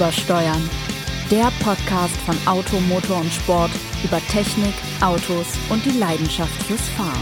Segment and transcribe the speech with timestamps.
[0.00, 0.70] Übersteuern.
[1.30, 3.70] Der Podcast von Auto, Motor und Sport
[4.02, 7.20] über Technik, Autos und die Leidenschaft fürs Fahren.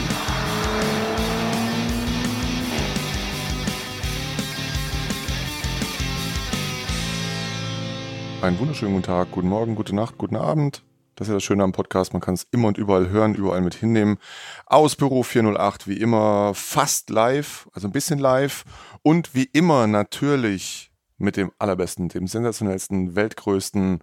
[8.42, 10.84] Einen wunderschönen guten Tag, guten Morgen, gute Nacht, guten Abend.
[11.16, 13.60] Das ist ja das Schöne am Podcast, man kann es immer und überall hören, überall
[13.60, 14.18] mit hinnehmen.
[14.66, 18.62] Aus Büro 408, wie immer, fast live, also ein bisschen live.
[19.02, 20.87] Und wie immer natürlich
[21.18, 24.00] mit dem allerbesten, dem sensationellsten, weltgrößten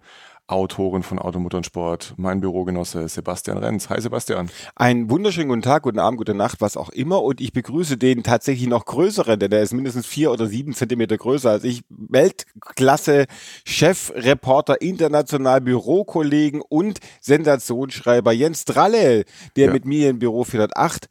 [0.48, 3.88] Autoren von Automotor und Sport, mein Bürogenosse Sebastian Renz.
[3.88, 4.48] Hi Sebastian.
[4.76, 7.22] Einen wunderschönen guten Tag, guten Abend, gute Nacht, was auch immer.
[7.24, 11.16] Und ich begrüße den tatsächlich noch größeren, denn der ist mindestens vier oder sieben Zentimeter
[11.16, 11.82] größer als ich.
[11.88, 13.26] Weltklasse
[13.64, 19.24] Chefreporter, international Bürokollegen und Sensationsschreiber Jens Dralle,
[19.56, 19.72] der ja.
[19.72, 21.08] mit mir im Büro 408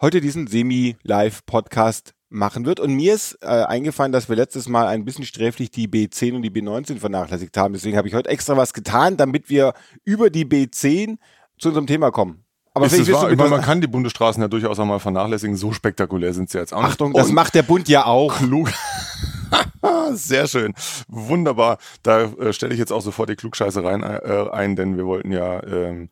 [0.00, 2.80] heute diesen Semi-Live-Podcast machen wird.
[2.80, 6.42] Und mir ist äh, eingefallen, dass wir letztes Mal ein bisschen sträflich die B10 und
[6.42, 7.74] die B19 vernachlässigt haben.
[7.74, 11.18] Deswegen habe ich heute extra was getan, damit wir über die B10
[11.58, 12.44] zu unserem Thema kommen.
[12.74, 13.34] Aber ist wahr?
[13.34, 15.56] Meine, man kann die Bundesstraßen ja durchaus auch mal vernachlässigen.
[15.56, 16.82] So spektakulär sind sie jetzt auch.
[16.82, 18.36] Achtung, das macht der Bund ja auch.
[18.36, 18.70] Klug.
[20.12, 20.72] Sehr schön.
[21.08, 21.78] Wunderbar.
[22.02, 25.32] Da äh, stelle ich jetzt auch sofort die Klugscheiße rein äh, ein, denn wir wollten
[25.32, 26.08] ja ähm,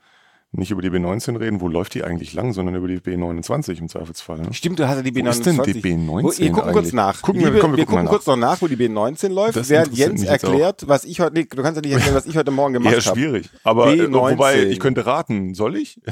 [0.53, 3.89] nicht über die B19 reden, wo läuft die eigentlich lang, sondern über die B29 im
[3.89, 4.41] Zweifelsfall.
[4.41, 4.53] Ne?
[4.53, 5.25] Stimmt, du hast ja die B29.
[5.25, 7.23] Wo ist denn die B19 wo, wir gucken kurz nach.
[7.23, 9.97] Gucken wir, komm, wir, wir gucken, kurz noch nach, wo die B19 läuft, das während
[9.97, 12.75] Jens erklärt, was ich heute, nee, du kannst ja nicht erklären, was ich heute Morgen
[12.75, 12.97] gemacht habe.
[12.97, 13.51] Eher schwierig.
[13.63, 14.09] Aber B19.
[14.09, 16.01] Äh, wobei, ich könnte raten, soll ich?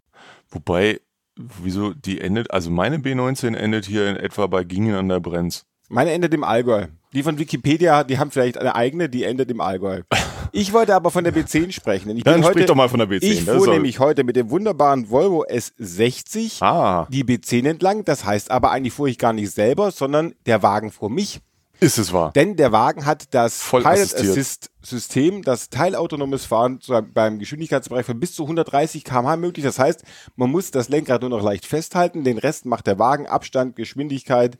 [0.51, 1.01] Wobei
[1.37, 5.67] Wieso, die endet, also meine B19 endet hier in etwa bei Gingen an der Brenz.
[5.89, 6.87] Meine endet im Allgäu.
[7.13, 10.03] Die von Wikipedia, die haben vielleicht eine eigene, die endet im Allgäu.
[10.53, 12.17] Ich wollte aber von der B10 sprechen.
[12.17, 13.23] Ich Dann sprich heute, doch mal von der B10.
[13.25, 17.07] Ich fuhr nämlich heute mit dem wunderbaren Volvo S60 ah.
[17.11, 18.05] die B10 entlang.
[18.07, 21.41] Das heißt aber eigentlich fuhr ich gar nicht selber, sondern der Wagen fuhr mich.
[21.81, 22.33] Ist es wahr?
[22.33, 26.79] Denn der Wagen hat das Voll Pilot Assist System, das teilautonomes Fahren
[27.13, 29.65] beim Geschwindigkeitsbereich von bis zu 130 km/h möglich.
[29.65, 30.05] Das heißt,
[30.37, 32.25] man muss das Lenkrad nur noch leicht festhalten.
[32.25, 34.57] Den Rest macht der Wagen, Abstand, Geschwindigkeit,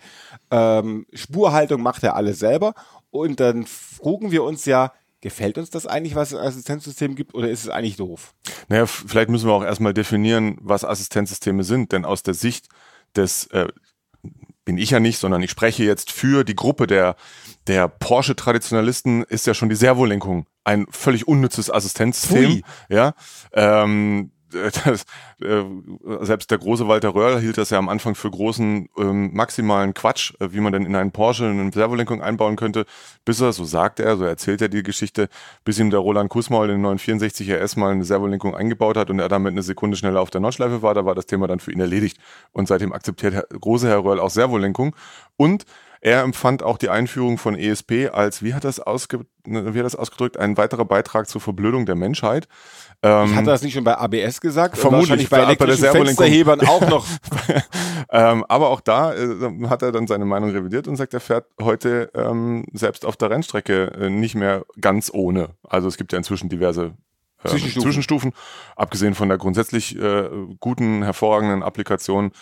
[0.51, 2.75] ähm, Spurhaltung macht er alles selber.
[3.11, 7.35] Und dann frugen wir uns ja, gefällt uns das eigentlich, was es ein Assistenzsystem gibt,
[7.35, 8.35] oder ist es eigentlich doof?
[8.69, 12.69] Naja, vielleicht müssen wir auch erstmal definieren, was Assistenzsysteme sind, denn aus der Sicht
[13.15, 13.69] des äh,
[14.67, 17.17] bin ich ja nicht, sondern ich spreche jetzt für die Gruppe der,
[17.69, 22.61] der Porsche-Traditionalisten, ist ja schon die Servolenkung ein völlig unnützes Assistenzsystem.
[22.61, 22.63] Pui.
[22.91, 23.15] Ja,
[23.53, 25.05] ähm, das,
[25.43, 25.65] äh,
[26.21, 30.35] selbst der große Walter Röhrl hielt das ja am Anfang für großen ähm, maximalen Quatsch,
[30.41, 32.87] äh, wie man denn in einen Porsche eine Servolenkung einbauen könnte,
[33.25, 35.29] bis er, so sagt er, so erzählt er die Geschichte,
[35.65, 39.19] bis ihm der Roland Kussmaul in den 964 RS mal eine Servolenkung eingebaut hat und
[39.19, 41.73] er damit eine Sekunde schneller auf der Nordschleife war, da war das Thema dann für
[41.73, 42.19] ihn erledigt.
[42.53, 44.95] Und seitdem akzeptiert Herr, große Herr Röhrl auch Servolenkung
[45.37, 45.65] und
[46.07, 49.97] er empfand auch die Einführung von ESP als, wie hat das, ausge, wie hat das
[49.97, 52.47] ausgedrückt, ein weiterer Beitrag zur Verblödung der Menschheit.
[53.03, 54.79] Ähm, hat er das nicht schon bei ABS gesagt?
[54.79, 57.05] Vermutlich bei elektrischen bei Fensterhebern auch noch.
[58.13, 61.47] ähm, aber auch da äh, hat er dann seine Meinung revidiert und sagt, er fährt
[61.61, 65.57] heute ähm, selbst auf der Rennstrecke äh, nicht mehr ganz ohne.
[65.69, 66.95] Also es gibt ja inzwischen diverse
[67.49, 67.83] Zwischenstufen.
[67.83, 68.33] Zwischenstufen,
[68.77, 70.29] abgesehen von der grundsätzlich äh,
[70.61, 72.33] guten, hervorragenden Applikation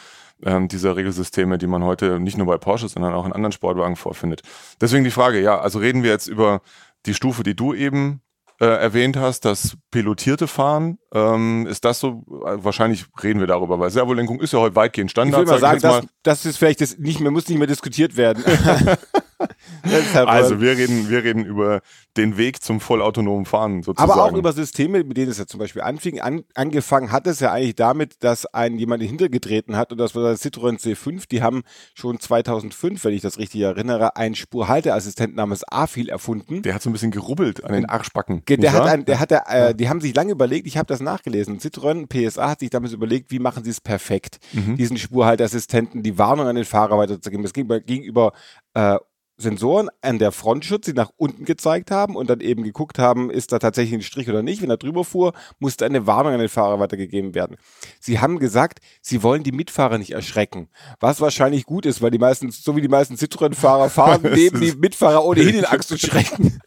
[0.42, 3.96] ähm, dieser Regelsysteme, die man heute nicht nur bei Porsche, sondern auch in anderen Sportwagen
[3.96, 4.42] vorfindet.
[4.80, 6.60] Deswegen die Frage, ja, also reden wir jetzt über
[7.06, 8.20] die Stufe, die du eben
[8.60, 13.78] äh, erwähnt hast, das pilotierte Fahren, ähm, ist das so, äh, wahrscheinlich reden wir darüber,
[13.80, 15.42] weil Servolenkung ist ja heute weitgehend Standard.
[15.42, 18.16] Ich würde mal sagen, das, das ist vielleicht das nicht mehr, muss nicht mehr diskutiert
[18.16, 18.44] werden.
[20.26, 21.80] also wir reden, wir reden über
[22.16, 24.10] den Weg zum vollautonomen Fahren sozusagen.
[24.10, 26.20] Aber auch über Systeme, mit denen es ja zum Beispiel anfing.
[26.20, 30.22] An, angefangen hat es ja eigentlich damit, dass ein jemand hintergetreten hat und das war
[30.22, 31.28] der Citroën C5.
[31.28, 31.62] Die haben
[31.94, 36.62] schon 2005, wenn ich das richtig erinnere, einen Spurhalteassistent namens AFIL erfunden.
[36.62, 38.42] Der hat so ein bisschen gerubbelt an den Arschbacken.
[38.46, 39.72] Der hat, ein, der hat, äh, ja.
[39.72, 40.66] die haben sich lange überlegt.
[40.66, 41.58] Ich habe das nachgelesen.
[41.58, 44.76] Citroën PSA hat sich damals überlegt, wie machen sie es perfekt, mhm.
[44.76, 47.44] diesen Spurhalteassistenten die Warnung an den Fahrer weiterzugeben.
[47.44, 48.32] Es ging gegenüber
[48.74, 48.98] äh,
[49.36, 53.50] Sensoren an der Frontschutz, die nach unten gezeigt haben und dann eben geguckt haben, ist
[53.50, 54.62] da tatsächlich ein Strich oder nicht.
[54.62, 57.56] Wenn er drüber fuhr, musste eine Warnung an den Fahrer weitergegeben werden.
[57.98, 60.68] Sie haben gesagt, sie wollen die Mitfahrer nicht erschrecken.
[61.00, 64.72] Was wahrscheinlich gut ist, weil die meisten, so wie die meisten Citroën-Fahrer fahren, neben die
[64.72, 66.60] Mitfahrer ohnehin in Angst und Schrecken.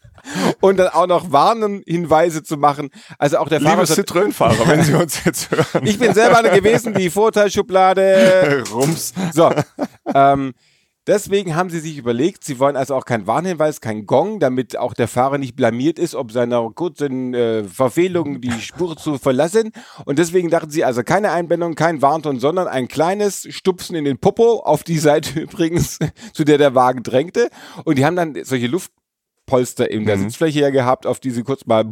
[0.60, 2.90] und dann auch noch Warnhinweise zu machen.
[3.18, 3.84] Also auch der Fahrer.
[3.84, 5.86] Citroën-Fahrer, wenn Sie uns jetzt hören.
[5.86, 8.64] Ich bin selber einer gewesen, die Vorteilsschublade.
[8.70, 9.14] Rums.
[9.32, 9.50] So.
[10.14, 10.52] Ähm,
[11.08, 14.92] Deswegen haben sie sich überlegt, sie wollen also auch keinen Warnhinweis, keinen Gong, damit auch
[14.92, 19.72] der Fahrer nicht blamiert ist, ob seiner kurzen äh, Verfehlung die Spur zu verlassen.
[20.04, 24.18] Und deswegen dachten sie also keine Einblendung, kein Warnton, sondern ein kleines Stupsen in den
[24.18, 25.98] Popo, auf die Seite übrigens,
[26.34, 27.48] zu der der Wagen drängte.
[27.84, 30.24] Und die haben dann solche Luftpolster in der mhm.
[30.24, 31.86] Sitzfläche her gehabt, auf die sie kurz mal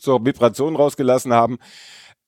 [0.00, 1.58] so Vibrationen rausgelassen haben.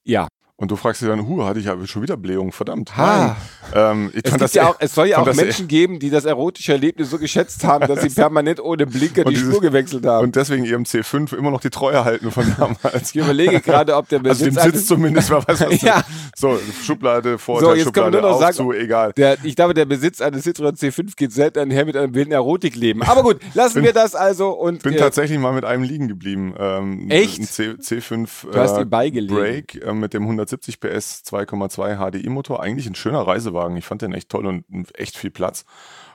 [0.03, 2.97] Ja, und du fragst dich dann, huh, hatte ich aber schon wieder Blähung, verdammt.
[2.97, 3.37] Ha.
[3.75, 6.71] Ähm, ich es, das ja auch, es soll ja auch Menschen geben, die das erotische
[6.71, 10.25] Erlebnis so geschätzt haben, dass sie permanent ohne Blinker die Spur gewechselt haben.
[10.25, 13.11] Und deswegen ihrem C5 immer noch die Treue halten von damals.
[13.11, 14.56] Ich überlege gerade, ob der Besitz...
[14.56, 16.05] Also dem Sitz zumindest, war was, was ja.
[16.37, 19.12] So, Schublade, Vorteil, so, jetzt Schublade, nur noch sagen, zu, egal.
[19.15, 23.03] Der, ich glaube, der Besitz eines Citroën C5 geht selten einher mit einem wilden Erotikleben.
[23.03, 24.85] Aber gut, lassen bin, wir das also und...
[24.85, 26.55] bin äh, tatsächlich mal mit einem liegen geblieben.
[26.57, 27.41] Ähm, Echt?
[27.41, 29.35] Ein C, C5 du hast äh, beigelegt.
[29.35, 32.62] Break äh, mit dem 170 PS 2,2 HDI-Motor.
[32.62, 33.76] Eigentlich ein schöner Reisewagen.
[33.76, 34.64] Ich fand den echt toll und
[34.99, 35.64] echt viel Platz.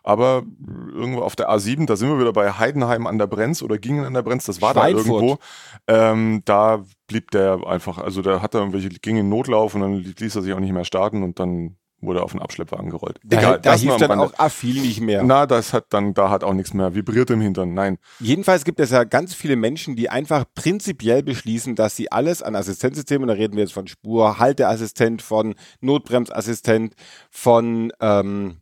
[0.03, 0.43] Aber
[0.93, 4.05] irgendwo auf der A7, da sind wir wieder bei Heidenheim an der Brenz oder gingen
[4.05, 5.37] an der Brenz, das war da irgendwo.
[5.87, 9.95] Ähm, da blieb der einfach, also da hat er irgendwelche, ging in Notlauf und dann
[9.95, 13.19] ließ er sich auch nicht mehr starten und dann wurde auf den Abschleppwagen gerollt.
[13.23, 15.23] Da, Egal, da hieß dann auch Affil nicht mehr.
[15.23, 17.97] Na, das hat dann, da hat auch nichts mehr vibriert im Hintern, nein.
[18.19, 22.55] Jedenfalls gibt es ja ganz viele Menschen, die einfach prinzipiell beschließen, dass sie alles an
[22.55, 26.93] Assistenzsystemen, da reden wir jetzt von Spurhalteassistent, von Notbremsassistent,
[27.29, 28.57] von, ähm,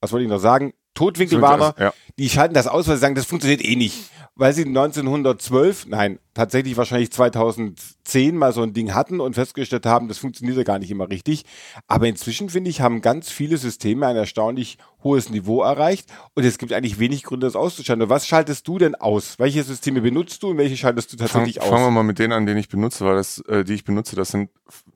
[0.00, 1.92] was wollte ich noch sagen, Totwinkelwarner, ja.
[2.18, 6.18] die schalten das aus, weil sie sagen, das funktioniert eh nicht weil sie 1912, nein,
[6.34, 10.78] tatsächlich wahrscheinlich 2010 mal so ein Ding hatten und festgestellt haben, das funktioniert ja gar
[10.78, 11.46] nicht immer richtig.
[11.86, 16.58] Aber inzwischen, finde ich, haben ganz viele Systeme ein erstaunlich hohes Niveau erreicht und es
[16.58, 18.10] gibt eigentlich wenig Gründe, das auszuschalten.
[18.10, 19.38] Was schaltest du denn aus?
[19.38, 21.70] Welche Systeme benutzt du und welche schaltest du tatsächlich Fang, aus?
[21.70, 24.16] Fangen wir mal mit denen an, denen ich benutze, weil das, äh, die ich benutze,
[24.16, 24.50] das sind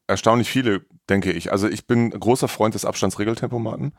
[0.06, 1.50] erstaunlich viele, denke ich.
[1.50, 3.92] Also ich bin großer Freund des Abstandsregeltempomaten.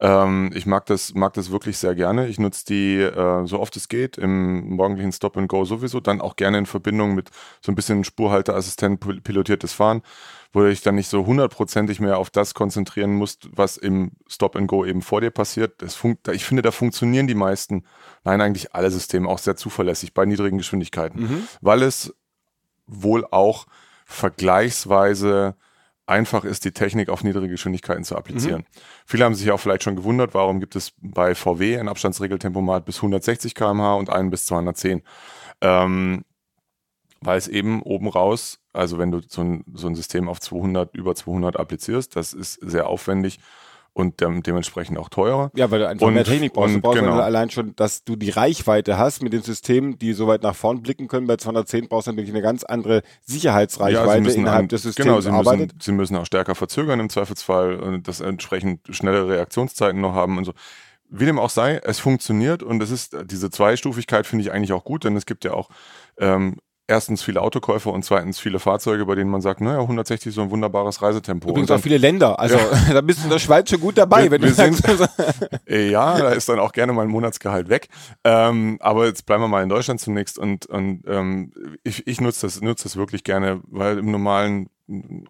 [0.00, 2.28] Ähm, ich mag das, mag das wirklich sehr gerne.
[2.28, 6.20] Ich nutze die äh, so oft es geht im morgendlichen Stop and Go sowieso, dann
[6.20, 7.30] auch gerne in Verbindung mit
[7.60, 10.02] so ein bisschen Spurhalteassistent pilotiertes Fahren,
[10.52, 14.68] wo ich dann nicht so hundertprozentig mehr auf das konzentrieren muss, was im Stop and
[14.68, 15.82] Go eben vor dir passiert.
[15.82, 17.84] Ich finde, da funktionieren die meisten,
[18.22, 21.48] nein, eigentlich alle Systeme auch sehr zuverlässig bei niedrigen Geschwindigkeiten, mhm.
[21.60, 22.14] weil es
[22.86, 23.66] wohl auch
[24.06, 25.56] vergleichsweise
[26.08, 28.62] einfach ist, die Technik auf niedrige Geschwindigkeiten zu applizieren.
[28.62, 28.80] Mhm.
[29.06, 32.96] Viele haben sich auch vielleicht schon gewundert, warum gibt es bei VW ein Abstandsregeltempomat bis
[32.96, 35.02] 160 km/h und einen bis 210.
[35.60, 36.24] Ähm,
[37.20, 40.94] weil es eben oben raus, also wenn du so ein, so ein System auf 200,
[40.94, 43.40] über 200 applizierst, das ist sehr aufwendig
[43.98, 45.50] und dem, dementsprechend auch teurer.
[45.56, 46.72] Ja, weil du einfach und, mehr Technik brauchst.
[46.72, 47.18] Du brauchst genau.
[47.18, 50.82] allein schon, dass du die Reichweite hast mit den Systemen, die so weit nach vorn
[50.82, 51.26] blicken können.
[51.26, 55.20] Bei 210 brauchst du natürlich eine ganz andere Sicherheitsreichweite ja, innerhalb an, des Systems genau,
[55.20, 55.74] sie arbeitet.
[55.74, 60.38] Müssen, sie müssen auch stärker verzögern im Zweifelsfall und das entsprechend schnellere Reaktionszeiten noch haben
[60.38, 60.52] und so.
[61.10, 64.84] Wie dem auch sei, es funktioniert und es ist diese Zweistufigkeit finde ich eigentlich auch
[64.84, 65.70] gut, denn es gibt ja auch
[66.18, 70.34] ähm, erstens viele Autokäufer und zweitens viele Fahrzeuge, bei denen man sagt, naja, 160 ist
[70.34, 71.50] so ein wunderbares Reisetempo.
[71.50, 72.40] Übrigens auch viele Länder.
[72.40, 72.92] Also ja.
[72.94, 74.82] da bist du in der Schweiz schon gut dabei, wir, wenn du sagst.
[74.84, 75.08] Sind,
[75.90, 77.88] ja, da ist dann auch gerne mal ein Monatsgehalt weg.
[78.24, 81.52] Ähm, aber jetzt bleiben wir mal in Deutschland zunächst und, und ähm,
[81.84, 84.70] ich, ich nutze das, nutze das wirklich gerne, weil im normalen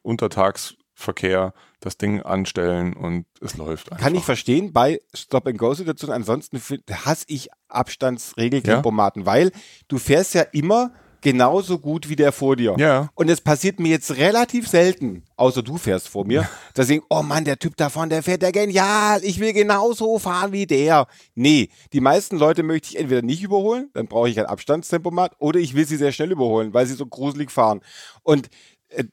[0.02, 4.04] Untertagsverkehr das Ding anstellen und es läuft einfach.
[4.04, 6.14] Kann ich verstehen bei Stop-and-Go-Situationen.
[6.14, 6.60] Ansonsten
[7.04, 9.26] hasse ich Abstandsregeltempomaten, ja.
[9.26, 9.52] weil
[9.88, 12.75] du fährst ja immer genauso gut wie der vor dir.
[12.78, 13.10] Ja.
[13.14, 17.22] Und es passiert mir jetzt relativ selten, außer du fährst vor mir, dass ich, oh
[17.22, 21.06] Mann, der Typ da vorne, der fährt ja genial, ich will genauso fahren wie der.
[21.34, 25.60] Nee, die meisten Leute möchte ich entweder nicht überholen, dann brauche ich ein Abstandstempomat, oder
[25.60, 27.80] ich will sie sehr schnell überholen, weil sie so gruselig fahren.
[28.22, 28.48] Und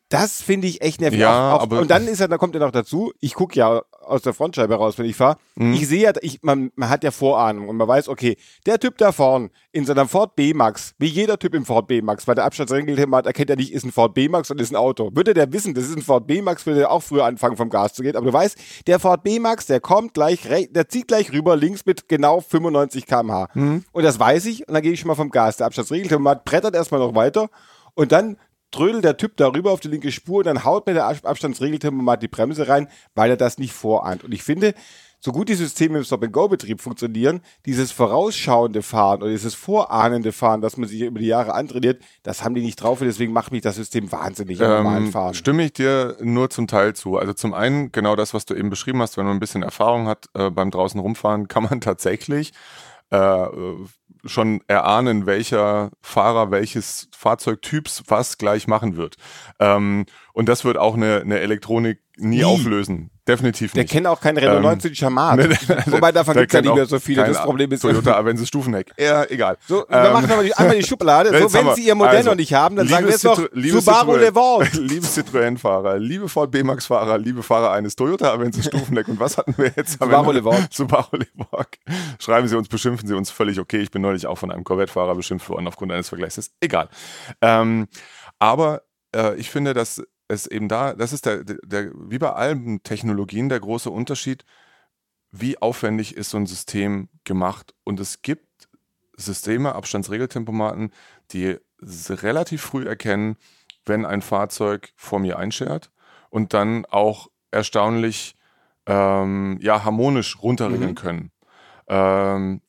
[0.08, 1.20] Das finde ich echt nervig.
[1.20, 3.60] Ja, auch, auch, aber- und dann ist ja, da kommt ja noch dazu, ich gucke
[3.60, 5.38] ja aus der Frontscheibe raus, wenn ich fahre.
[5.55, 5.74] Mhm.
[5.74, 8.98] Ich sehe ja, ich, man, man hat ja Vorahnung und man weiß, okay, der Typ
[8.98, 13.20] da vorn in seinem Ford B-Max, wie jeder Typ im Ford B-Max, weil der Abstandsregelthema
[13.20, 15.12] erkennt er nicht, ist ein Ford B-Max und ist ein Auto.
[15.13, 17.94] Würde der wissen, das ist ein Ford B-Max, würde er auch früher anfangen vom Gas
[17.94, 18.15] zu gehen.
[18.15, 22.08] Aber du weißt, der Ford B-Max, der kommt gleich, der zieht gleich rüber links mit
[22.08, 23.50] genau 95 km/h.
[23.55, 23.84] Mhm.
[23.91, 25.58] Und das weiß ich und dann gehe ich schon mal vom Gas.
[25.58, 27.50] Der Abstandsregelthermomat brettert erstmal noch weiter
[27.96, 28.38] und dann
[28.75, 32.22] trödelt der Typ darüber auf die linke Spur und dann haut mir der Ab- Abstandsregelthermomat
[32.22, 34.24] die Bremse rein, weil er das nicht vorahnt.
[34.24, 34.74] Und ich finde,
[35.22, 40.77] so gut die Systeme im Stop-and-Go-Betrieb funktionieren, dieses vorausschauende Fahren oder dieses vorahnende Fahren, das
[40.77, 43.62] man sich über die Jahre antrainiert, das haben die nicht drauf und deswegen macht mich
[43.62, 45.34] das System wahnsinnig im normalen Ähm, Fahren.
[45.34, 47.17] stimme ich dir nur zum Teil zu.
[47.17, 50.08] Also zum einen genau das, was du eben beschrieben hast, wenn man ein bisschen Erfahrung
[50.08, 52.51] hat äh, beim draußen rumfahren, kann man tatsächlich
[53.10, 53.46] äh,
[54.25, 59.15] schon erahnen, welcher Fahrer welches Fahrzeugtyps was gleich machen wird.
[59.60, 60.05] Ähm,
[60.36, 62.44] und das wird auch eine, eine Elektronik nie, Nie.
[62.46, 63.10] auflösen.
[63.27, 63.92] Definitiv Der nicht.
[63.92, 65.38] kennt auch kein Renault Ähm, 19 Charmat.
[65.38, 65.50] Ne,
[65.88, 67.25] Wobei davon der gibt es ja nicht mehr so viele.
[67.25, 68.92] Das Problem ist, Toyota Avensis Stufenheck.
[69.00, 69.58] Ja, egal.
[69.68, 71.30] So, dann Ähm, machen wir die, einmal die Schublade.
[71.50, 73.38] So, wenn Sie Ihr Modell also, noch nicht haben, dann sagen wir liebe jetzt noch
[73.39, 74.74] Citro- liebe Subaru Levant.
[74.75, 79.08] Liebe Citroën-Fahrer, liebe Ford B-Max-Fahrer, liebe Fahrer eines Toyota Avensis Stufenheck.
[79.08, 79.94] Und was hatten wir jetzt?
[80.00, 80.32] Subaru?
[80.32, 80.72] Levant.
[80.74, 81.68] Subaru Levant.
[82.20, 83.80] Schreiben Sie uns, beschimpfen Sie uns völlig okay.
[83.80, 86.51] Ich bin neulich auch von einem Corvette-Fahrer beschimpft worden aufgrund eines Vergleichs.
[86.62, 86.89] Egal.
[87.42, 87.88] Ähm,
[88.38, 88.84] aber
[89.15, 93.50] äh, ich finde, dass es eben da, das ist der, der, wie bei allen Technologien
[93.50, 94.46] der große Unterschied,
[95.32, 97.74] wie aufwendig ist so ein System gemacht.
[97.84, 98.70] Und es gibt
[99.17, 100.91] Systeme, Abstandsregeltempomaten,
[101.32, 101.58] die
[102.10, 103.38] relativ früh erkennen,
[103.86, 105.91] wenn ein Fahrzeug vor mir einschert
[106.29, 108.36] und dann auch erstaunlich
[108.88, 110.96] ähm, ja, harmonisch runterregeln Mhm.
[110.96, 111.32] können.
[111.88, 112.62] Ähm,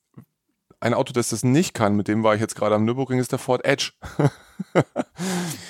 [0.81, 3.33] ein Auto, das das nicht kann, mit dem war ich jetzt gerade am Nürburgring, ist
[3.33, 3.93] der Ford Edge.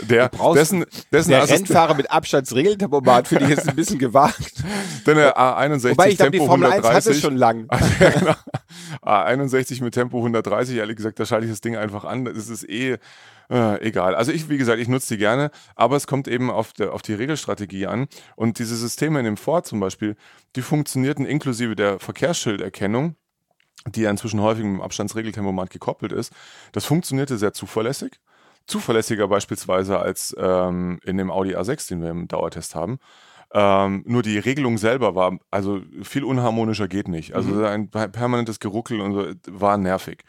[0.09, 4.63] der, dessen, dessen Der Rennfahrer mit Abstandsregeltempomat finde ich jetzt ein bisschen gewagt.
[5.07, 7.69] denn der A61 Wobei ich glaube, die Tempo Formel 1 hat 130 es schon lang.
[8.01, 8.35] Ja, genau.
[9.03, 12.25] A61 mit Tempo 130, ehrlich gesagt, da schalte ich das Ding einfach an.
[12.25, 12.99] Das ist eh
[13.51, 14.15] äh, egal.
[14.15, 17.03] Also ich, wie gesagt, ich nutze die gerne, aber es kommt eben auf, der, auf
[17.03, 18.09] die Regelstrategie an.
[18.35, 20.17] Und diese Systeme in dem Ford zum Beispiel,
[20.57, 23.17] die funktionierten inklusive der Verkehrsschilderkennung,
[23.87, 26.33] die ja inzwischen häufig mit dem Abstandsregeltempomat gekoppelt ist.
[26.73, 28.19] Das funktionierte sehr zuverlässig.
[28.67, 32.99] Zuverlässiger beispielsweise als ähm, in dem Audi A6, den wir im Dauertest haben.
[33.53, 37.35] Ähm, nur die Regelung selber war, also viel unharmonischer geht nicht.
[37.35, 39.27] Also ein per- permanentes Geruckel und so
[39.61, 40.25] war nervig.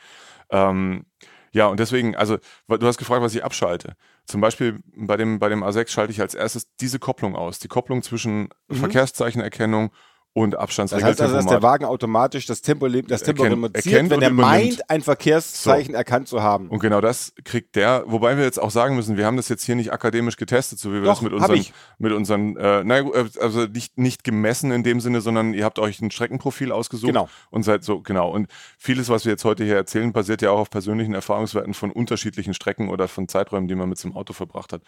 [0.52, 1.06] Ähm,
[1.52, 3.96] ja, und deswegen, also du hast gefragt, was ich abschalte.
[4.26, 7.58] Zum Beispiel bei dem, bei dem A6 schalte ich als erstes diese Kopplung aus.
[7.58, 9.92] Die Kopplung zwischen Verkehrszeichenerkennung
[10.38, 14.10] und Das heißt also, dass der Wagen automatisch das Tempo, das Tempo Erkennt- reduziert, erkennt
[14.12, 16.68] wenn und er meint, ein Verkehrszeichen erkannt zu haben.
[16.70, 19.64] Und genau das kriegt der, wobei wir jetzt auch sagen müssen, wir haben das jetzt
[19.64, 21.66] hier nicht akademisch getestet, so wie wir Doch, das mit unseren,
[21.98, 25.80] mit unseren, äh, na, äh, also nicht, nicht gemessen in dem Sinne, sondern ihr habt
[25.80, 27.30] euch ein Streckenprofil ausgesucht Genau.
[27.50, 28.30] und seid so, genau.
[28.30, 31.92] Und vieles, was wir jetzt heute hier erzählen, basiert ja auch auf persönlichen Erfahrungswerten von
[31.92, 34.84] unterschiedlichen Strecken oder von Zeiträumen, die man mit so einem Auto verbracht hat.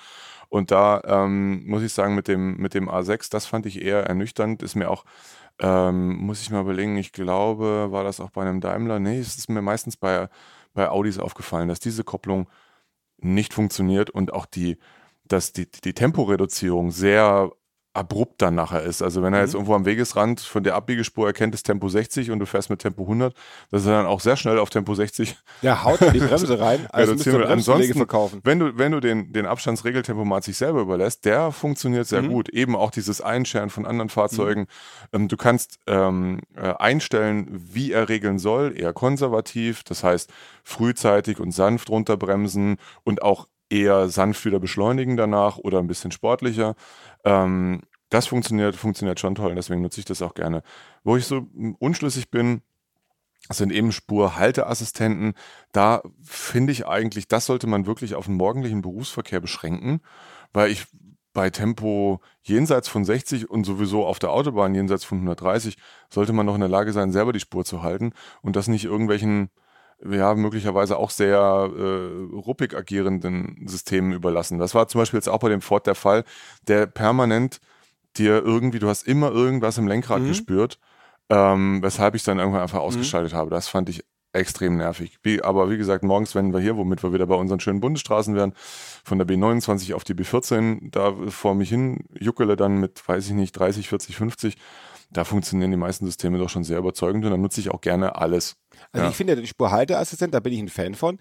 [0.49, 4.05] Und da ähm, muss ich sagen, mit dem, mit dem A6, das fand ich eher
[4.05, 5.05] ernüchternd, ist mir auch
[5.59, 8.99] ähm, muss ich mal überlegen, ich glaube, war das auch bei einem Daimler?
[8.99, 10.29] Nee, es ist mir meistens bei,
[10.73, 12.49] bei Audis aufgefallen, dass diese Kopplung
[13.17, 14.77] nicht funktioniert und auch die,
[15.25, 17.51] dass die, die Temporeduzierung sehr
[17.99, 19.01] abrupt dann nachher ist.
[19.01, 22.39] Also wenn er jetzt irgendwo am Wegesrand von der Abbiegespur erkennt, ist Tempo 60 und
[22.39, 23.35] du fährst mit Tempo 100,
[23.71, 27.13] dass er dann auch sehr schnell auf Tempo 60 Der haut die Bremse rein, also.
[27.13, 28.39] Bremsbeläge Ansonsten, verkaufen.
[28.45, 32.29] wenn du, wenn du den, den Abstandsregeltempomat sich selber überlässt, der funktioniert sehr Mhm.
[32.29, 32.49] gut.
[32.49, 34.67] Eben auch dieses Einscheren von anderen Fahrzeugen.
[35.13, 40.31] Ähm, du kannst ähm, äh, einstellen, wie er regeln soll, eher konservativ, das heißt
[40.63, 46.75] frühzeitig und sanft runterbremsen und auch eher sanft wieder beschleunigen danach oder ein bisschen sportlicher.
[47.23, 50.63] Ähm, das funktioniert, funktioniert schon toll und deswegen nutze ich das auch gerne.
[51.03, 51.47] Wo ich so
[51.79, 52.61] unschlüssig bin,
[53.49, 55.33] sind eben Spurhalteassistenten.
[55.71, 60.01] Da finde ich eigentlich, das sollte man wirklich auf den morgendlichen Berufsverkehr beschränken,
[60.53, 60.85] weil ich
[61.33, 65.77] bei Tempo jenseits von 60 und sowieso auf der Autobahn jenseits von 130
[66.09, 68.85] sollte man noch in der Lage sein, selber die Spur zu halten und das nicht
[68.85, 69.49] irgendwelchen
[70.03, 74.57] ja, möglicherweise auch sehr äh, ruppig agierenden Systemen überlassen.
[74.57, 76.23] Das war zum Beispiel jetzt auch bei dem Ford der Fall,
[76.67, 77.59] der permanent
[78.17, 80.27] dir irgendwie, du hast immer irgendwas im Lenkrad Mhm.
[80.27, 80.79] gespürt,
[81.29, 83.49] ähm, weshalb ich dann irgendwann einfach ausgeschaltet habe.
[83.49, 85.17] Das fand ich extrem nervig.
[85.23, 88.35] Wie, aber wie gesagt, morgens, wenn wir hier, womit wir wieder bei unseren schönen Bundesstraßen
[88.35, 88.53] wären,
[89.03, 93.33] von der B29 auf die B14, da vor mich hin juckele dann mit, weiß ich
[93.33, 94.57] nicht, 30, 40, 50,
[95.11, 98.15] da funktionieren die meisten Systeme doch schon sehr überzeugend und dann nutze ich auch gerne
[98.17, 98.55] alles.
[98.91, 99.09] Also Ja.
[99.09, 101.19] ich finde den Spurhalteassistent, da bin ich ein Fan von.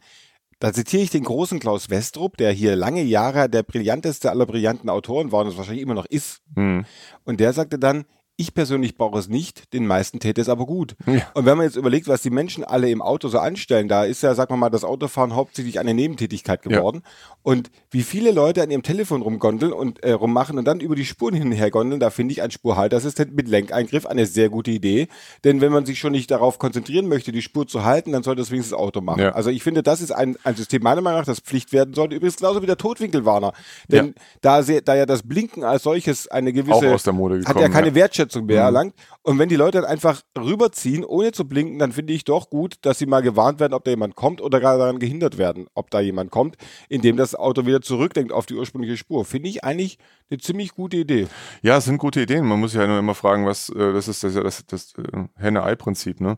[0.58, 4.90] Da zitiere ich den großen Klaus Westrup, der hier lange Jahre der brillanteste aller brillanten
[4.90, 6.40] Autoren war und es wahrscheinlich immer noch ist.
[6.56, 6.84] Hm.
[7.24, 8.04] Und der sagte dann,
[8.40, 10.94] ich persönlich brauche es nicht, den meisten täte es aber gut.
[11.06, 11.26] Ja.
[11.34, 14.22] Und wenn man jetzt überlegt, was die Menschen alle im Auto so anstellen, da ist
[14.22, 17.02] ja, sagen wir mal, das Autofahren hauptsächlich eine Nebentätigkeit geworden.
[17.42, 21.04] Und wie viele Leute an ihrem Telefon rumgondeln und äh, rummachen und dann über die
[21.04, 24.70] Spuren hin und her gondeln, da finde ich ein Spurhalteassistent mit Lenkeingriff eine sehr gute
[24.70, 25.08] Idee.
[25.42, 28.42] Denn wenn man sich schon nicht darauf konzentrieren möchte, die Spur zu halten, dann sollte
[28.42, 29.20] es wenigstens das Auto machen.
[29.20, 29.32] Ja.
[29.32, 32.14] Also ich finde, das ist ein, ein System meiner Meinung nach, das Pflicht werden sollte.
[32.14, 33.52] Übrigens genauso wie der Totwinkelwarner.
[33.88, 37.38] Denn da, sehr, da ja das Blinken als solches eine gewisse Auch aus der Mode
[37.38, 37.94] hat ja gekommen, keine ja.
[38.28, 38.66] Wertschätzung mehr Mhm.
[38.66, 38.94] erlangt.
[39.22, 42.76] Und wenn die Leute dann einfach rüberziehen, ohne zu blinken, dann finde ich doch gut,
[42.82, 45.90] dass sie mal gewarnt werden, ob da jemand kommt oder gerade daran gehindert werden, ob
[45.90, 46.56] da jemand kommt,
[46.88, 49.24] indem das Auto wieder zurücklenkt auf die ursprüngliche Spur.
[49.24, 49.98] Finde ich eigentlich
[50.30, 51.26] eine ziemlich gute Idee.
[51.62, 52.44] Ja, es sind gute Ideen.
[52.46, 55.24] Man muss sich ja nur immer fragen, was, äh, das ist das, das, das äh,
[55.36, 56.36] Henne-Ei-Prinzip, ne?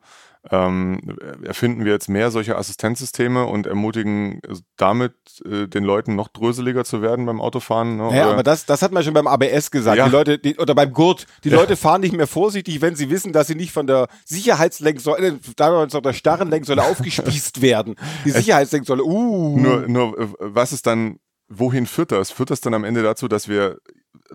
[0.50, 0.98] Ähm,
[1.42, 4.40] erfinden wir jetzt mehr solche Assistenzsysteme und ermutigen
[4.78, 5.12] damit
[5.44, 7.98] äh, den Leuten noch dröseliger zu werden beim Autofahren?
[7.98, 8.16] Ne?
[8.16, 9.98] Ja, aber das, das hat man schon beim ABS gesagt.
[9.98, 10.06] Ja.
[10.06, 11.26] Die Leute, die, oder beim Gurt.
[11.44, 11.56] Die Ja.
[11.56, 15.92] Leute fahren nicht mehr vorsichtig, wenn sie wissen, dass sie nicht von der Sicherheitslenksäule, damals
[15.92, 17.96] noch der starren Lenksäule aufgespießt werden.
[18.24, 19.58] Die Sicherheitslenksäule, uh.
[19.58, 21.18] Nur, nur äh, was ist dann,
[21.48, 22.30] wohin führt das?
[22.30, 23.76] Führt das dann am Ende dazu, dass wir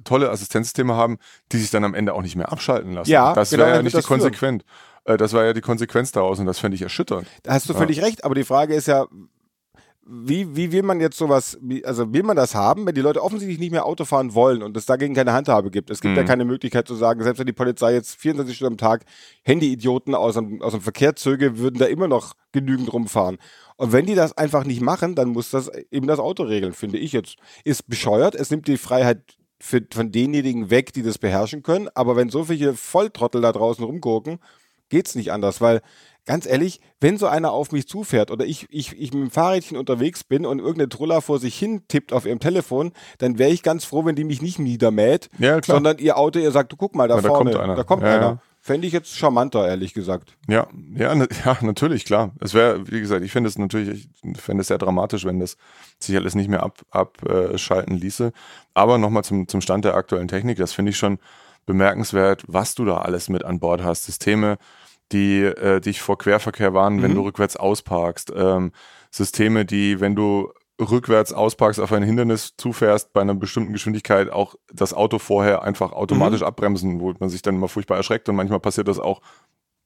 [0.03, 1.17] tolle Assistenzsysteme haben,
[1.51, 3.09] die sich dann am Ende auch nicht mehr abschalten lassen?
[3.09, 4.61] Ja, das genau, wäre ja nicht das führen.
[5.05, 7.27] Äh, Das war ja die Konsequenz daraus und das fände ich erschütternd.
[7.43, 9.07] Da hast du völlig recht, aber die Frage ist ja,
[10.07, 13.57] wie, wie will man jetzt sowas, also will man das haben, wenn die Leute offensichtlich
[13.57, 15.89] nicht mehr Auto fahren wollen und es dagegen keine Handhabe gibt?
[15.89, 16.17] Es gibt Mhm.
[16.17, 19.05] ja keine Möglichkeit zu sagen, selbst wenn die Polizei jetzt 24 Stunden am Tag
[19.41, 23.39] Handy-Idioten aus dem, aus dem Verkehr zöge, würden da immer noch genügend rumfahren.
[23.77, 26.99] Und wenn die das einfach nicht machen, dann muss das eben das Auto regeln, finde
[26.99, 27.37] ich jetzt.
[27.63, 32.15] Ist bescheuert, es nimmt die Freiheit für, von denjenigen weg, die das beherrschen können, aber
[32.15, 34.37] wenn so viele Volltrottel da draußen rumgucken,
[34.89, 35.81] geht's nicht anders, weil
[36.25, 39.77] ganz ehrlich, wenn so einer auf mich zufährt oder ich, ich, ich mit dem Fahrrädchen
[39.77, 43.61] unterwegs bin und irgendeine Truller vor sich hin tippt auf ihrem Telefon, dann wäre ich
[43.61, 46.95] ganz froh, wenn die mich nicht niedermäht, Ja, sondern ihr Auto, ihr sagt, du guck
[46.95, 47.75] mal, da Ja, da vorne, kommt einer.
[47.75, 48.41] da kommt Ja, einer.
[48.59, 50.35] Fände ich jetzt charmanter, ehrlich gesagt.
[50.47, 50.65] Ja,
[50.95, 52.31] ja, na- ja, natürlich, klar.
[52.39, 55.57] Es wäre, wie gesagt, ich finde es natürlich, ich fände es sehr dramatisch, wenn das
[55.99, 58.31] sich alles nicht mehr abschalten ab, äh, ließe.
[58.73, 61.19] Aber nochmal zum, zum Stand der aktuellen Technik, das finde ich schon
[61.65, 64.05] bemerkenswert, was du da alles mit an Bord hast.
[64.05, 64.57] Systeme,
[65.11, 67.15] die äh, dich vor Querverkehr warnen, wenn Mhm.
[67.15, 68.33] du rückwärts ausparkst.
[68.35, 68.71] Ähm,
[69.11, 70.51] Systeme, die, wenn du
[70.81, 75.93] rückwärts ausparkst, auf ein Hindernis zufährst, bei einer bestimmten Geschwindigkeit auch das Auto vorher einfach
[75.93, 76.47] automatisch Mhm.
[76.47, 79.21] abbremsen, wo man sich dann immer furchtbar erschreckt und manchmal passiert das auch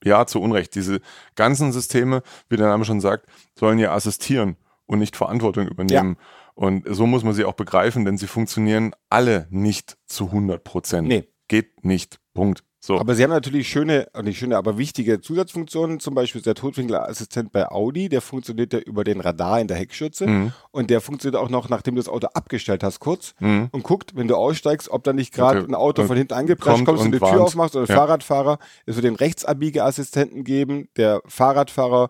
[0.04, 0.74] ja, zu Unrecht.
[0.76, 1.02] Diese
[1.36, 3.26] ganzen Systeme, wie der Name schon sagt,
[3.60, 6.16] sollen ja assistieren und nicht Verantwortung übernehmen.
[6.56, 11.08] Und so muss man sie auch begreifen, denn sie funktionieren alle nicht zu 100 Prozent.
[11.10, 11.28] Nee.
[11.50, 12.20] Geht nicht.
[12.34, 12.64] Punkt.
[12.82, 12.98] So.
[12.98, 16.00] Aber sie haben natürlich schöne, äh, nicht schöne, aber wichtige Zusatzfunktionen.
[16.00, 19.76] Zum Beispiel ist der Totwinkelassistent bei Audi, der funktioniert ja über den Radar in der
[19.76, 20.28] Heckschürze.
[20.28, 20.54] Mhm.
[20.72, 23.34] Und der funktioniert auch noch, nachdem du das Auto abgestellt hast, kurz.
[23.42, 23.68] Mhm.
[23.74, 26.86] Und guckt, wenn du aussteigst, ob da nicht gerade ein Auto Und von hinten angeprescht
[26.86, 27.96] kommt und und die Tür aufmachst oder ein Ja.
[27.96, 28.60] Fahrradfahrer.
[28.86, 30.88] Es wird den Rechtsabbiegeassistenten geben.
[30.96, 32.10] Der Fahrradfahrer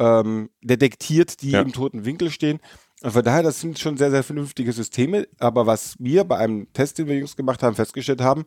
[0.00, 1.60] ähm, detektiert, die Ja.
[1.60, 2.58] im toten Winkel stehen.
[3.02, 5.26] Und von daher, das sind schon sehr, sehr vernünftige Systeme.
[5.38, 8.44] Aber was wir bei einem Test, den wir jüngst gemacht haben, festgestellt haben,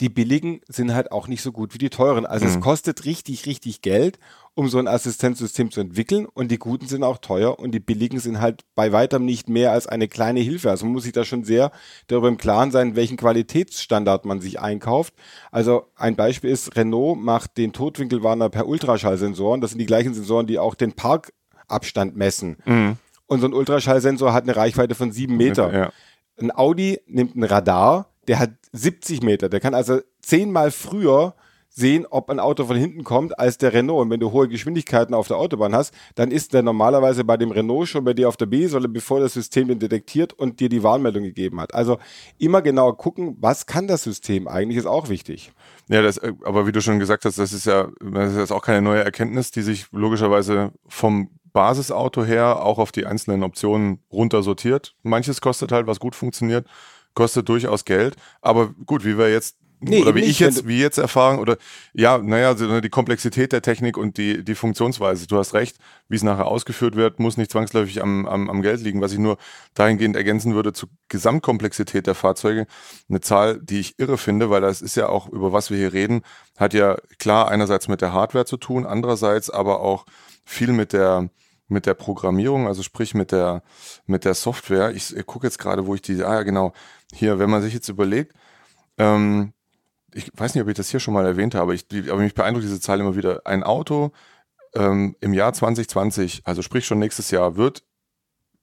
[0.00, 2.26] die billigen sind halt auch nicht so gut wie die teuren.
[2.26, 2.60] Also es Mhm.
[2.60, 4.18] kostet richtig, richtig Geld,
[4.54, 6.26] um so ein Assistenzsystem zu entwickeln.
[6.26, 9.70] Und die guten sind auch teuer und die billigen sind halt bei weitem nicht mehr
[9.72, 10.68] als eine kleine Hilfe.
[10.68, 11.70] Also man muss sich da schon sehr
[12.08, 15.14] darüber im Klaren sein, welchen Qualitätsstandard man sich einkauft.
[15.52, 19.60] Also ein Beispiel ist, Renault macht den Totwinkelwarner per Ultraschallsensoren.
[19.60, 22.56] Das sind die gleichen Sensoren, die auch den Parkabstand messen.
[22.66, 22.98] Mhm.
[23.26, 25.72] Und so ein Ultraschallsensor hat eine Reichweite von sieben Meter.
[25.72, 25.92] Ja.
[26.40, 29.48] Ein Audi nimmt ein Radar, der hat 70 Meter.
[29.48, 31.34] Der kann also zehnmal früher
[31.76, 34.02] sehen, ob ein Auto von hinten kommt, als der Renault.
[34.02, 37.50] Und wenn du hohe Geschwindigkeiten auf der Autobahn hast, dann ist der normalerweise bei dem
[37.50, 40.84] Renault schon bei dir auf der B-Säule, bevor das System den detektiert und dir die
[40.84, 41.74] Warnmeldung gegeben hat.
[41.74, 41.98] Also
[42.38, 45.52] immer genau gucken, was kann das System eigentlich, ist auch wichtig.
[45.88, 48.62] Ja, das, äh, aber wie du schon gesagt hast, das ist ja, das ist auch
[48.62, 54.96] keine neue Erkenntnis, die sich logischerweise vom Basisauto her auch auf die einzelnen Optionen runtersortiert.
[55.02, 56.66] Manches kostet halt, was gut funktioniert,
[57.14, 58.16] kostet durchaus Geld.
[58.42, 59.56] Aber gut, wie wir jetzt
[59.88, 61.56] Nee, oder wie nicht, ich jetzt, wie jetzt erfahren oder
[61.92, 65.26] ja, naja, so die Komplexität der Technik und die, die Funktionsweise.
[65.26, 65.76] Du hast recht,
[66.08, 69.00] wie es nachher ausgeführt wird, muss nicht zwangsläufig am, am, am Geld liegen.
[69.00, 69.36] Was ich nur
[69.74, 72.66] dahingehend ergänzen würde zur Gesamtkomplexität der Fahrzeuge,
[73.08, 75.92] eine Zahl, die ich irre finde, weil das ist ja auch, über was wir hier
[75.92, 76.22] reden,
[76.56, 80.06] hat ja klar einerseits mit der Hardware zu tun, andererseits aber auch
[80.44, 81.30] viel mit der
[81.66, 83.62] mit der Programmierung, also sprich mit der
[84.06, 84.92] mit der Software.
[84.94, 86.74] Ich, ich gucke jetzt gerade, wo ich die, ah ja genau,
[87.12, 88.34] hier, wenn man sich jetzt überlegt,
[88.98, 89.53] ähm,
[90.14, 92.64] ich weiß nicht, ob ich das hier schon mal erwähnt habe, ich, aber mich beeindruckt
[92.64, 93.42] diese Zahl immer wieder.
[93.44, 94.12] Ein Auto
[94.74, 97.84] ähm, im Jahr 2020, also sprich schon nächstes Jahr, wird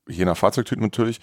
[0.08, 1.20] je nach Fahrzeugtyp natürlich,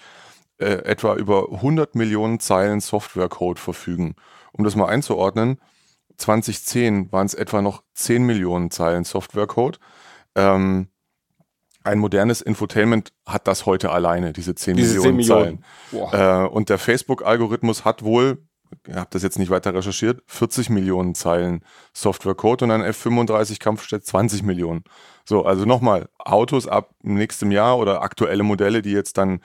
[0.57, 4.15] äh, etwa über 100 Millionen Zeilen Softwarecode verfügen.
[4.51, 5.59] Um das mal einzuordnen,
[6.17, 9.79] 2010 waren es etwa noch 10 Millionen Zeilen Softwarecode.
[10.35, 10.89] Ähm,
[11.83, 15.63] ein modernes Infotainment hat das heute alleine, diese 10 diese Millionen, 10 Millionen.
[16.11, 16.45] Zeilen.
[16.45, 18.48] Äh, und der Facebook-Algorithmus hat wohl,
[18.93, 21.61] habe das jetzt nicht weiter recherchiert, 40 Millionen Zeilen
[21.93, 24.83] Softwarecode und ein F35 Kampfjet 20 Millionen.
[25.25, 29.41] So, also nochmal, Autos ab nächstem Jahr oder aktuelle Modelle, die jetzt dann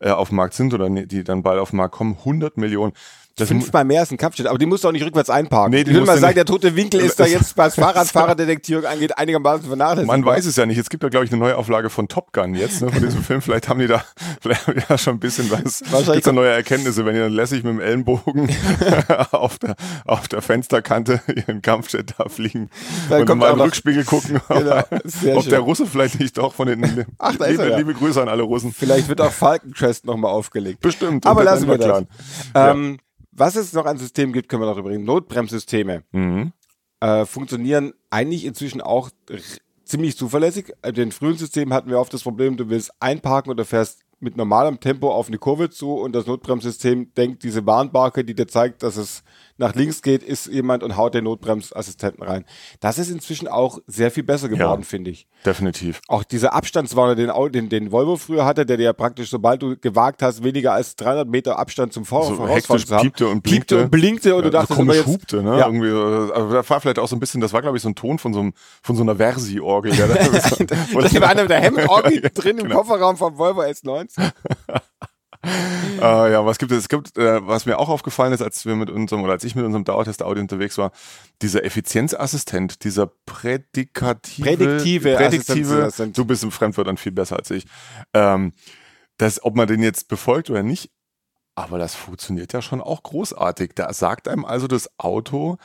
[0.00, 2.56] äh, auf dem Markt sind oder ne, die dann bald auf den Markt kommen, 100
[2.56, 2.92] Millionen.
[3.38, 5.70] Das Fünfmal mehr als ein Kampfjet, aber die musst du auch nicht rückwärts einparken.
[5.70, 9.18] Nee, die ich würde mal sagen, der tote Winkel ist da jetzt, was Fahrradfahrerdetektierung angeht,
[9.18, 10.06] einigermaßen vernachlässigt.
[10.06, 10.78] Man weiß es ja nicht.
[10.78, 13.22] Es gibt ja, glaube ich, eine neue Auflage von Top Gun jetzt, ne, von diesem
[13.22, 13.42] Film.
[13.42, 14.02] Vielleicht haben die da,
[14.40, 15.82] vielleicht haben die da schon ein bisschen was.
[15.82, 18.48] Wahrscheinlich gibt's da neue Erkenntnisse, wenn die dann lässig mit dem Ellenbogen
[19.32, 22.70] auf der, auf der Fensterkante ihren Kampfjet da fliegen
[23.10, 26.68] dann und mal im Rückspiegel gucken, genau, ob, ob der Russe vielleicht nicht doch von
[26.68, 28.72] den, Ach, da liebe, ist er, liebe Grüße an alle Russen.
[28.72, 30.80] Vielleicht wird auch Falcon Crest nochmal aufgelegt.
[30.80, 31.26] Bestimmt.
[31.26, 32.04] Aber lassen wir das.
[32.54, 32.96] Ähm,
[33.36, 35.04] was es noch an Systemen gibt, können wir darüber reden.
[35.04, 36.52] Notbremssysteme mhm.
[37.00, 39.10] äh, funktionieren eigentlich inzwischen auch
[39.84, 40.72] ziemlich zuverlässig.
[40.84, 44.36] In den frühen Systemen hatten wir oft das Problem, du willst einparken oder fährst mit
[44.36, 48.82] normalem Tempo auf eine Kurve zu und das Notbremssystem denkt, diese Warnbarke, die dir zeigt,
[48.82, 49.22] dass es
[49.58, 52.44] nach links geht, ist jemand und haut den Notbremsassistenten rein.
[52.80, 55.26] Das ist inzwischen auch sehr viel besser geworden, ja, finde ich.
[55.44, 56.00] Definitiv.
[56.08, 59.76] Auch dieser Abstandswarner, den, den, den Volvo früher hatte, der dir ja praktisch, sobald du
[59.76, 63.42] gewagt hast, weniger als 300 Meter Abstand zum Vor so Vorausfahren zu haben, piepte und
[63.42, 63.76] blinkte.
[63.76, 65.58] Piepte und blinkte und ja, du dachtest so immer jetzt, hupte, ne?
[65.58, 65.66] Ja.
[65.66, 67.94] Irgendwie, also da war vielleicht auch so ein bisschen, das war glaube ich so ein
[67.94, 69.94] Ton von so, einem, von so einer Versi-Orgel.
[69.94, 70.58] Ja, das,
[71.20, 72.82] war einer mit der Hemmorgel drin im genau.
[72.82, 74.16] Kofferraum vom Volvo S90.
[75.46, 76.00] äh,
[76.32, 76.78] ja, was gibt es?
[76.78, 79.54] Es gibt, äh, was mir auch aufgefallen ist, als wir mit unserem oder als ich
[79.54, 80.92] mit unserem Dauertest-Audio unterwegs war,
[81.42, 87.66] dieser Effizienzassistent, dieser prädikative, prädiktive, prädiktive du bist im Fremdwörtern viel besser als ich.
[88.14, 88.52] Ähm,
[89.18, 90.90] das, ob man den jetzt befolgt oder nicht,
[91.54, 93.72] aber das funktioniert ja schon auch großartig.
[93.74, 95.56] Da sagt einem also das Auto,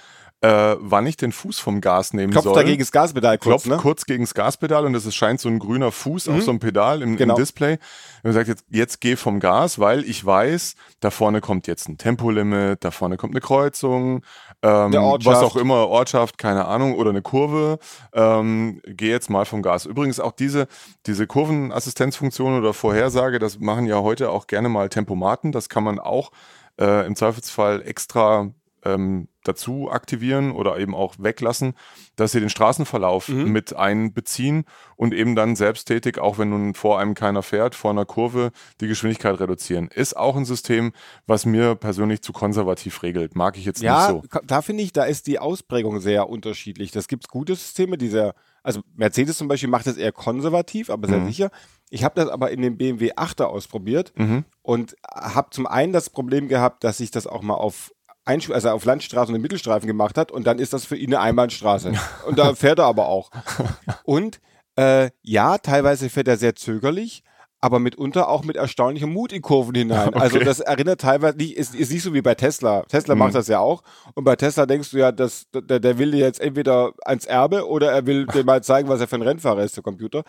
[0.41, 2.53] äh, wann ich den Fuß vom Gas nehmen Klopft soll.
[2.53, 3.77] Klopft da gegen das Gaspedal kurz, Klopft ne?
[3.77, 6.35] kurz gegen das Gaspedal und es scheint so ein grüner Fuß mhm.
[6.35, 7.35] auf so einem Pedal im, genau.
[7.35, 7.77] im Display.
[8.23, 11.97] Und sagt jetzt, jetzt geh vom Gas, weil ich weiß, da vorne kommt jetzt ein
[11.97, 14.23] Tempolimit, da vorne kommt eine Kreuzung,
[14.63, 17.77] ähm, was auch immer, Ortschaft, keine Ahnung, oder eine Kurve.
[18.13, 19.85] Ähm, geh jetzt mal vom Gas.
[19.85, 20.67] Übrigens auch diese,
[21.05, 25.51] diese Kurvenassistenzfunktion oder Vorhersage, das machen ja heute auch gerne mal Tempomaten.
[25.51, 26.31] Das kann man auch
[26.79, 28.49] äh, im Zweifelsfall extra
[28.83, 31.73] ähm, dazu aktivieren oder eben auch weglassen,
[32.15, 33.51] dass sie den Straßenverlauf mhm.
[33.51, 38.05] mit einbeziehen und eben dann selbsttätig, auch wenn nun vor einem keiner fährt, vor einer
[38.05, 39.87] Kurve die Geschwindigkeit reduzieren.
[39.87, 40.91] Ist auch ein System,
[41.25, 43.35] was mir persönlich zu konservativ regelt.
[43.35, 44.39] Mag ich jetzt ja, nicht so.
[44.45, 46.91] Da finde ich, da ist die Ausprägung sehr unterschiedlich.
[46.91, 51.07] Das gibt gute Systeme, die sehr, also Mercedes zum Beispiel macht das eher konservativ, aber
[51.07, 51.27] sehr mhm.
[51.27, 51.51] sicher.
[51.89, 54.45] Ich habe das aber in dem BMW 8er ausprobiert mhm.
[54.61, 57.91] und habe zum einen das Problem gehabt, dass ich das auch mal auf
[58.25, 61.21] Einsch also auf Landstraßen und Mittelstreifen gemacht hat und dann ist das für ihn eine
[61.21, 61.93] Einbahnstraße.
[62.27, 63.31] Und da fährt er aber auch.
[64.03, 64.39] Und
[64.75, 67.23] äh, ja, teilweise fährt er sehr zögerlich,
[67.59, 70.13] aber mitunter auch mit erstaunlichem Mut in Kurven hinein.
[70.13, 70.45] Also okay.
[70.45, 72.83] Also das erinnert teilweise nicht, ist, ist nicht so wie bei Tesla.
[72.83, 73.19] Tesla mhm.
[73.19, 73.83] macht das ja auch.
[74.15, 77.67] Und bei Tesla denkst du ja, dass der, der will dir jetzt entweder ans Erbe
[77.67, 80.23] oder er will dir mal zeigen, was er für ein Rennfahrer ist, der Computer.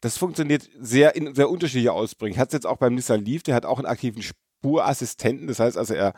[0.00, 2.40] Das funktioniert sehr in sehr unterschiedliche Ausprägungen.
[2.40, 5.46] Hat es jetzt auch beim Nissan Leaf, der hat auch einen aktiven Spurassistenten.
[5.46, 6.14] Das heißt also, er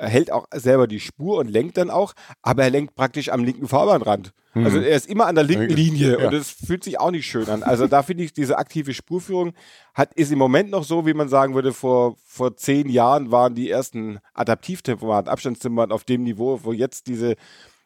[0.00, 3.44] er hält auch selber die Spur und lenkt dann auch, aber er lenkt praktisch am
[3.44, 4.32] linken Fahrbahnrand.
[4.54, 4.64] Mhm.
[4.64, 6.26] Also er ist immer an der linken Linie ja.
[6.26, 7.62] und es fühlt sich auch nicht schön an.
[7.62, 9.52] Also da finde ich, diese aktive Spurführung
[9.94, 13.54] hat, ist im Moment noch so, wie man sagen würde, vor, vor zehn Jahren waren
[13.54, 17.36] die ersten Adaptivtempomaten, Abstandstempomaten auf dem Niveau, wo jetzt diese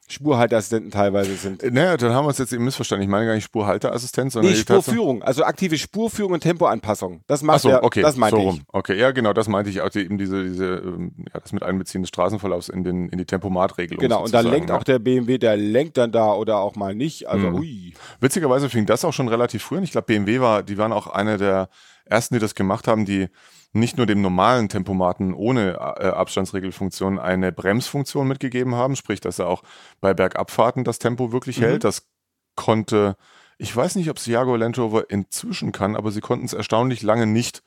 [0.08, 1.62] Spurhalteassistenten teilweise sind.
[1.62, 3.04] Äh, naja, dann haben wir uns jetzt eben missverstanden.
[3.04, 7.22] Ich meine gar nicht Spurhalteassistent, sondern nee, Spurführung, also aktive Spurführung und Tempoanpassung.
[7.26, 8.62] Das macht so, er, okay, das meinte so ich.
[8.68, 11.62] Okay, ja genau, das meinte ich auch, die, eben diese, diese, ähm, ja, das mit
[11.62, 14.00] Einbeziehen des Straßenverlaufs in, den, in die Tempomatregelung.
[14.00, 14.76] Genau, und da lenkt ja.
[14.76, 17.26] auch der BMW, der lenkt dann da oder auch mal nicht.
[17.28, 17.54] Also, mhm.
[17.54, 17.94] ui.
[18.20, 19.84] Witzigerweise fing das auch schon relativ früh an.
[19.84, 21.68] Ich glaube, BMW war, die waren auch eine der
[22.04, 23.28] ersten, die das gemacht haben, die
[23.72, 29.48] nicht nur dem normalen Tempomaten ohne äh, Abstandsregelfunktion eine Bremsfunktion mitgegeben haben, sprich, dass er
[29.48, 29.62] auch
[30.00, 31.64] bei Bergabfahrten das Tempo wirklich mhm.
[31.64, 31.84] hält.
[31.84, 32.06] Das
[32.54, 33.16] konnte,
[33.58, 37.02] ich weiß nicht, ob es Jaguar Land Rover inzwischen kann, aber sie konnten es erstaunlich
[37.02, 37.62] lange nicht.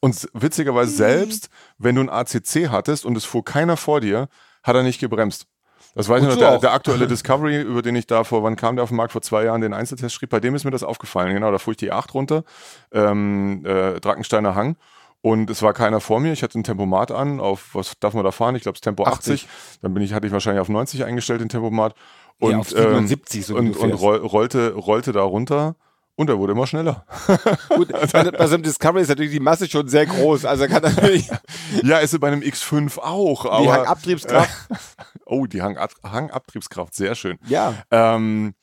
[0.00, 0.96] Und witzigerweise mhm.
[0.96, 4.28] selbst, wenn du ein ACC hattest und es fuhr keiner vor dir,
[4.64, 5.46] hat er nicht gebremst.
[5.94, 8.76] Das weiß ich noch, der, der, aktuelle Discovery, über den ich da vor, wann kam
[8.76, 9.12] der auf den Markt?
[9.12, 11.34] Vor zwei Jahren den Einzeltest schrieb, bei dem ist mir das aufgefallen.
[11.34, 12.44] Genau, da fuhr ich die 8 runter,
[12.92, 14.76] ähm, äh, Drackensteiner Hang.
[15.20, 16.32] Und es war keiner vor mir.
[16.32, 17.38] Ich hatte ein Tempomat an.
[17.38, 18.56] Auf was darf man da fahren?
[18.56, 19.44] Ich glaube, das Tempo 80.
[19.44, 19.48] 80.
[19.80, 21.94] Dann bin ich, hatte ich wahrscheinlich auf 90 eingestellt, den Tempomat.
[22.40, 25.76] Und, ja, auf 77 ähm, so und, und roll, rollte, rollte da runter
[26.22, 27.04] Und er wurde immer schneller.
[27.68, 30.44] Gut, bei, bei so einem Discovery ist natürlich die Masse schon sehr groß.
[30.44, 31.28] Also kann natürlich
[31.82, 33.44] ja, ist er bei einem X5 auch.
[33.44, 34.50] Aber, die Hangabtriebskraft.
[35.26, 37.40] oh, die Hang Hangabtriebskraft, sehr schön.
[37.48, 37.74] Ja.
[37.90, 38.54] Ähm,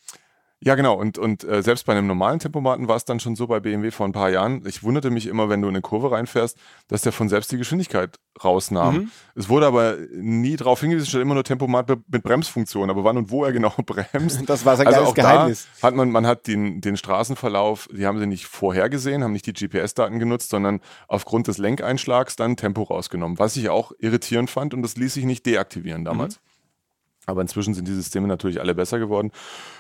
[0.61, 0.95] ja, genau.
[0.95, 3.91] Und, und äh, selbst bei einem normalen Tempomaten war es dann schon so bei BMW
[3.91, 4.61] vor ein paar Jahren.
[4.65, 6.57] Ich wunderte mich immer, wenn du in eine Kurve reinfährst,
[6.89, 8.95] dass der von selbst die Geschwindigkeit rausnahm.
[8.95, 9.11] Mhm.
[9.35, 12.89] Es wurde aber nie darauf hingewiesen, stand immer nur Tempomat mit, Bremsfunktion.
[12.89, 14.41] Aber wann und wo er genau bremst.
[14.49, 15.67] Das war sein Also geiles Geheimnis.
[15.81, 19.53] hat man, man hat den, den Straßenverlauf, die haben sie nicht vorhergesehen, haben nicht die
[19.53, 23.39] GPS-Daten genutzt, sondern aufgrund des Lenkeinschlags dann Tempo rausgenommen.
[23.39, 26.41] Was ich auch irritierend fand und das ließ sich nicht deaktivieren damals.
[27.29, 29.31] Aber inzwischen sind die Systeme natürlich alle besser geworden.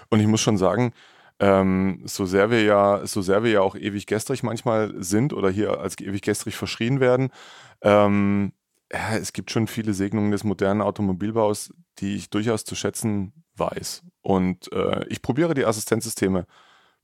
[0.09, 0.93] Und ich muss schon sagen,
[1.39, 5.49] ähm, so sehr wir ja, so sehr wir ja auch ewig gestrig manchmal sind oder
[5.49, 7.29] hier als ewig gestrig verschrien werden,
[7.81, 8.53] ähm,
[8.91, 14.03] ja, es gibt schon viele Segnungen des modernen Automobilbaus, die ich durchaus zu schätzen weiß.
[14.21, 16.45] Und äh, ich probiere die Assistenzsysteme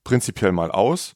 [0.03, 1.15] prinzipiell mal aus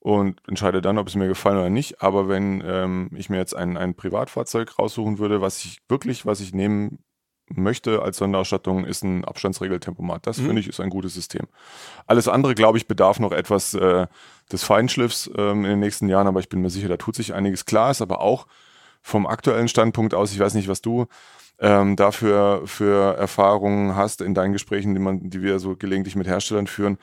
[0.00, 2.02] und entscheide dann, ob es mir gefallen oder nicht.
[2.02, 6.40] Aber wenn ähm, ich mir jetzt ein, ein Privatfahrzeug raussuchen würde, was ich wirklich, was
[6.40, 6.98] ich nehmen
[7.50, 10.26] möchte als Sonderausstattung, ist ein Abstandsregeltempomat.
[10.26, 10.46] Das Mhm.
[10.46, 11.46] finde ich ist ein gutes System.
[12.06, 14.06] Alles andere, glaube ich, bedarf noch etwas äh,
[14.52, 17.34] des Feinschliffs ähm, in den nächsten Jahren, aber ich bin mir sicher, da tut sich
[17.34, 17.64] einiges.
[17.66, 18.46] Klar ist aber auch
[19.02, 21.06] vom aktuellen Standpunkt aus, ich weiß nicht, was du
[21.60, 26.26] ähm, dafür für Erfahrungen hast in deinen Gesprächen, die, man, die wir so gelegentlich mit
[26.26, 26.98] Herstellern führen,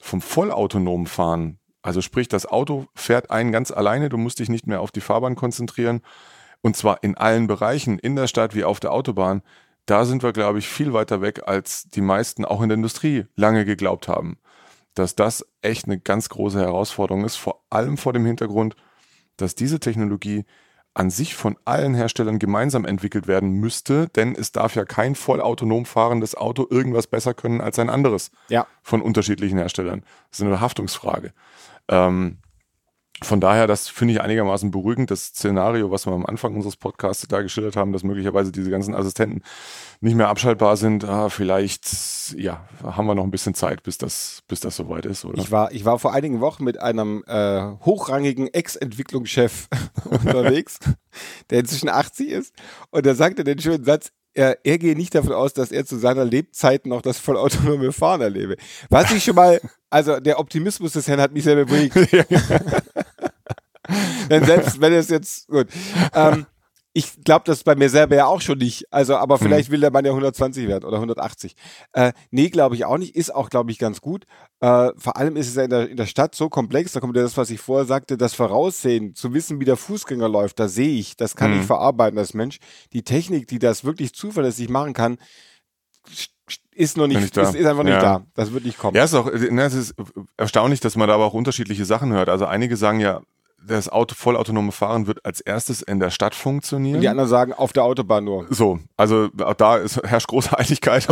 [0.00, 1.58] vom vollautonomen Fahren.
[1.82, 5.00] Also sprich, das Auto fährt einen ganz alleine, du musst dich nicht mehr auf die
[5.00, 6.00] Fahrbahn konzentrieren.
[6.62, 9.42] Und zwar in allen Bereichen, in der Stadt wie auf der Autobahn.
[9.86, 13.26] Da sind wir, glaube ich, viel weiter weg, als die meisten auch in der Industrie
[13.36, 14.38] lange geglaubt haben.
[14.94, 18.76] Dass das echt eine ganz große Herausforderung ist, vor allem vor dem Hintergrund,
[19.36, 20.44] dass diese Technologie
[20.96, 25.86] an sich von allen Herstellern gemeinsam entwickelt werden müsste, denn es darf ja kein vollautonom
[25.86, 28.68] fahrendes Auto irgendwas besser können als ein anderes Ja.
[28.80, 30.04] von unterschiedlichen Herstellern.
[30.30, 31.32] Das ist eine Haftungsfrage.
[31.88, 32.38] Ähm,
[33.22, 37.26] von daher, das finde ich einigermaßen beruhigend, das Szenario, was wir am Anfang unseres Podcasts
[37.28, 39.42] da geschildert haben, dass möglicherweise diese ganzen Assistenten
[40.00, 41.04] nicht mehr abschaltbar sind.
[41.04, 45.24] Ah, vielleicht, ja, haben wir noch ein bisschen Zeit, bis das, bis das soweit ist,
[45.24, 45.38] oder?
[45.38, 49.68] Ich war, ich war vor einigen Wochen mit einem äh, hochrangigen Ex-Entwicklungschef
[50.04, 50.78] unterwegs,
[51.50, 52.54] der inzwischen 80 ist.
[52.90, 55.96] Und der sagte den schönen Satz, er, er gehe nicht davon aus, dass er zu
[55.96, 58.56] seiner Lebzeit noch das vollautonome Fahren erlebe.
[58.90, 61.96] Was ich schon mal, also der Optimismus des Herrn hat mich sehr bewegt.
[64.30, 65.68] Denn selbst wenn es jetzt, gut.
[66.14, 66.46] Ähm,
[66.96, 68.86] ich glaube das bei mir selber ja auch schon nicht.
[68.92, 71.56] Also, aber vielleicht will der Mann ja 120 werden oder 180.
[71.92, 73.16] Äh, nee, glaube ich auch nicht.
[73.16, 74.26] Ist auch, glaube ich, ganz gut.
[74.60, 76.92] Äh, vor allem ist es ja in der, in der Stadt so komplex.
[76.92, 80.28] Da kommt ja das, was ich vorher sagte, das Voraussehen, zu wissen, wie der Fußgänger
[80.28, 81.60] läuft, da sehe ich, das kann Mhm.
[81.62, 82.58] ich verarbeiten als Mensch.
[82.92, 85.18] Die Technik, die das wirklich zuverlässig machen kann,
[86.74, 87.42] ist noch nicht, Nicht da.
[87.42, 88.00] Ist, ist einfach nicht Ja.
[88.00, 88.26] da.
[88.34, 88.96] Das wird nicht kommen.
[88.96, 89.94] Ja, ist auch, ne, es ist
[90.36, 92.28] erstaunlich, dass man da aber auch unterschiedliche Sachen hört.
[92.28, 93.20] Also einige sagen ja,
[93.66, 96.96] das Auto, vollautonome Fahren wird als erstes in der Stadt funktionieren.
[96.96, 98.46] Und die anderen sagen, auf der Autobahn nur.
[98.50, 101.06] so, also auch da ist, herrscht große Einigkeit.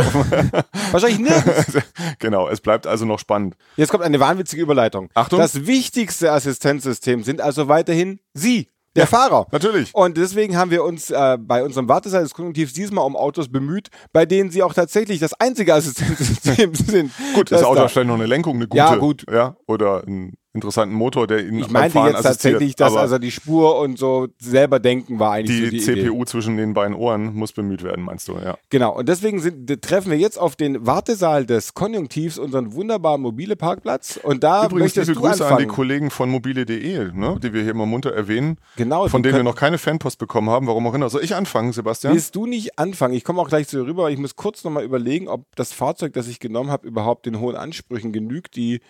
[0.91, 1.77] Wahrscheinlich nirgends.
[2.19, 3.55] genau, es bleibt also noch spannend.
[3.77, 5.09] Jetzt kommt eine wahnwitzige Überleitung.
[5.13, 5.39] Achtung.
[5.39, 9.47] Das wichtigste Assistenzsystem sind also weiterhin Sie, der Fahrer.
[9.51, 9.93] Natürlich.
[9.95, 13.89] Und deswegen haben wir uns äh, bei unserem Wartesaal des Konjunktivs diesmal um Autos bemüht,
[14.11, 17.11] bei denen Sie auch tatsächlich das einzige Assistenzsystem sind.
[17.33, 18.77] Gut, das, Auto da- hat vielleicht noch eine Lenkung, eine gute.
[18.77, 19.25] Ja, gut.
[19.31, 22.23] Ja, oder einen interessanten Motor, der Ihnen Ich meinte jetzt assistiert.
[22.53, 25.95] tatsächlich, dass Aber also die Spur und so selber denken war eigentlich die, so die
[25.95, 26.03] Idee.
[26.05, 28.33] CPU zwischen den beiden Ohren muss bemüht werden, meinst du?
[28.33, 28.57] Ja.
[28.69, 33.55] Genau, und deswegen sind, treffen wir jetzt auf den Wartesaal des Konjunktivs unseren wunderbaren mobile
[33.55, 34.19] Parkplatz.
[34.21, 35.51] Und da Übrigens, möchtest liebe du Grüße anfangen.
[35.63, 39.37] an die Kollegen von mobile.de, ne, die wir hier immer munter erwähnen, Genau, von denen
[39.37, 41.09] wir noch keine Fanpost bekommen haben, warum auch immer.
[41.09, 42.13] Soll ich anfangen, Sebastian?
[42.13, 43.15] Willst du nicht anfangen?
[43.15, 46.13] Ich komme auch gleich zu dir rüber, ich muss kurz nochmal überlegen, ob das Fahrzeug,
[46.13, 48.81] das ich genommen habe, überhaupt den hohen Ansprüchen genügt, die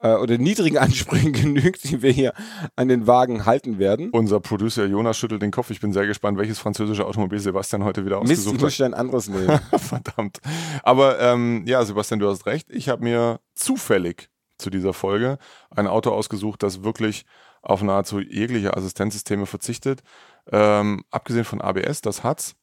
[0.00, 2.32] äh, oder niedrigen Ansprüchen genügt, die wir hier
[2.76, 4.10] an den Wagen halten werden.
[4.10, 5.70] Unser Producer Jonas schüttelt den Kopf.
[5.70, 8.72] Ich bin sehr gespannt, welches französische Automobil Sebastian heute wieder Mist, ich ausgesucht muss hat.
[8.72, 9.60] schnell ein anderes nehmen.
[9.76, 10.40] Verdammt.
[10.82, 12.68] Aber ähm, ja, Sebastian, du hast recht.
[12.70, 15.38] Ich habe mir zufällig zu dieser Folge
[15.70, 17.24] ein Auto ausgesucht, das wirklich
[17.62, 20.02] auf nahezu jegliche Assistenzsysteme verzichtet.
[20.50, 22.54] Ähm, abgesehen von ABS, das hat's.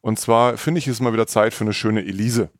[0.00, 2.50] Und zwar finde ich, ist mal wieder Zeit für eine schöne Elise.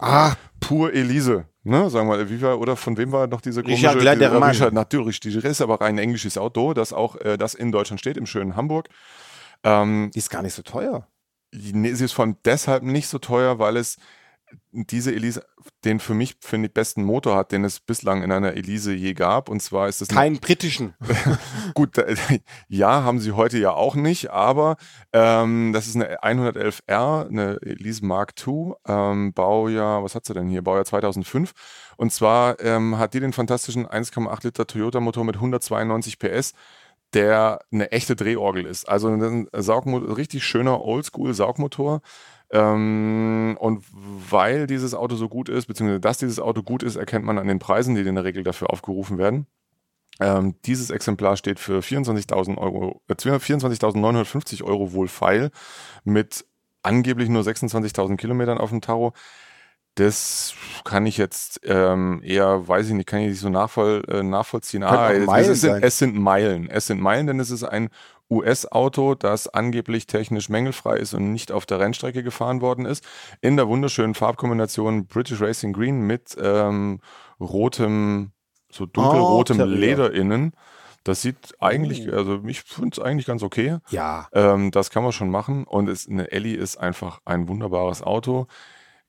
[0.00, 1.46] Ah, Pur Elise.
[1.64, 3.88] Ne, sagen wir, wie war, oder von wem war noch diese komische...
[3.88, 4.50] Richard Ledermann.
[4.50, 8.16] Richard, natürlich, die ist aber ein englisches Auto, das auch, äh, das in Deutschland steht,
[8.16, 8.88] im schönen Hamburg.
[9.64, 11.08] Ähm, die ist gar nicht so teuer.
[11.52, 13.96] Nee, sie ist vor allem deshalb nicht so teuer, weil es
[14.72, 15.44] diese Elise
[15.84, 19.14] den für mich, finde ich, besten Motor hat, den es bislang in einer Elise je
[19.14, 19.48] gab.
[19.48, 20.94] Und zwar ist es keinen britischen.
[21.74, 21.96] Gut,
[22.68, 24.76] ja, haben sie heute ja auch nicht, aber
[25.12, 30.48] ähm, das ist eine 111R, eine Elise Mark II, ähm, Baujahr, was hat sie denn
[30.48, 30.62] hier?
[30.62, 31.52] Baujahr 2005.
[31.96, 36.52] Und zwar ähm, hat die den fantastischen 1,8 Liter Toyota Motor mit 192 PS
[37.14, 38.88] der eine echte Drehorgel ist.
[38.88, 42.02] Also ein Saugmotor, richtig schöner Oldschool-Saugmotor.
[42.50, 47.24] Ähm, und weil dieses Auto so gut ist, beziehungsweise dass dieses Auto gut ist, erkennt
[47.24, 49.46] man an den Preisen, die in der Regel dafür aufgerufen werden.
[50.20, 55.50] Ähm, dieses Exemplar steht für 24.000 Euro, äh, 24.950 Euro wohl feil
[56.04, 56.46] mit
[56.82, 59.12] angeblich nur 26.000 Kilometern auf dem Tacho.
[59.96, 60.54] Das
[60.84, 64.82] kann ich jetzt ähm, eher, weiß ich nicht, kann ich nicht so nachvoll, äh, nachvollziehen.
[64.82, 66.68] Ah, es, es, sind, es, sind, Meilen.
[66.68, 67.88] Es sind Meilen, denn es ist ein
[68.30, 73.04] US-Auto, das angeblich technisch mängelfrei ist und nicht auf der Rennstrecke gefahren worden ist.
[73.40, 77.00] In der wunderschönen Farbkombination British Racing Green mit ähm,
[77.40, 78.32] rotem,
[78.70, 80.52] so dunkelrotem oh, Leder innen.
[81.04, 82.16] Das sieht eigentlich, oh.
[82.16, 83.78] also ich finde es eigentlich ganz okay.
[83.90, 84.28] Ja.
[84.32, 85.64] Ähm, das kann man schon machen.
[85.64, 88.48] Und es, eine Ellie ist einfach ein wunderbares Auto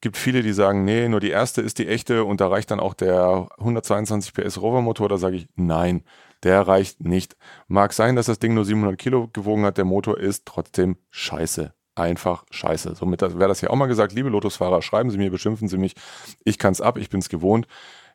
[0.01, 2.79] gibt viele, die sagen, nee, nur die erste ist die echte und da reicht dann
[2.79, 5.10] auch der 122 PS Rover-Motor.
[5.10, 6.03] Da sage ich, nein,
[6.43, 7.36] der reicht nicht.
[7.67, 11.73] Mag sein, dass das Ding nur 700 Kilo gewogen hat, der Motor ist trotzdem scheiße.
[11.95, 12.93] Einfach scheiße.
[12.95, 15.95] Somit wäre das ja auch mal gesagt, liebe Lotusfahrer, schreiben Sie mir, beschimpfen Sie mich.
[16.43, 17.67] Ich kann es ab, ich bin es gewohnt.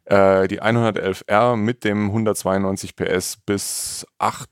[0.04, 4.48] Äh, die 111R mit dem 192 PS bis 8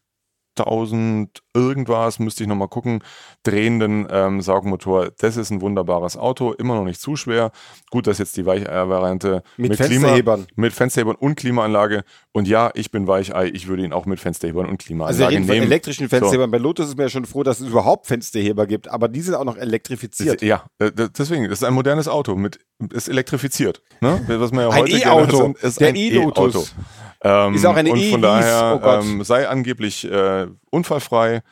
[0.66, 3.02] 1000 irgendwas, müsste ich nochmal gucken,
[3.42, 5.10] drehenden ähm, Saugmotor.
[5.18, 7.50] Das ist ein wunderbares Auto, immer noch nicht zu schwer.
[7.90, 10.46] Gut, dass jetzt die Weichei-Variante mit, mit Fensterhebern.
[10.46, 12.04] Klima, mit Fensterhebern und Klimaanlage.
[12.32, 15.64] Und ja, ich bin Weichei, ich würde ihn auch mit Fensterhebern und Klimaanlage also nehmen.
[15.64, 16.48] elektrischen Fensterhebern.
[16.48, 16.52] So.
[16.52, 19.34] Bei Lotus ist mir ja schon froh, dass es überhaupt Fensterheber gibt, aber die sind
[19.34, 20.42] auch noch elektrifiziert.
[20.42, 22.60] Ja, äh, deswegen, das ist ein modernes Auto, mit,
[22.92, 23.82] ist elektrifiziert.
[24.00, 24.20] Ne?
[24.28, 26.74] Was man ja ein E-Auto, der E-Lotus.
[27.22, 31.42] Ähm, ist auch eine und von daher oh ähm, sei angeblich äh, unfallfrei,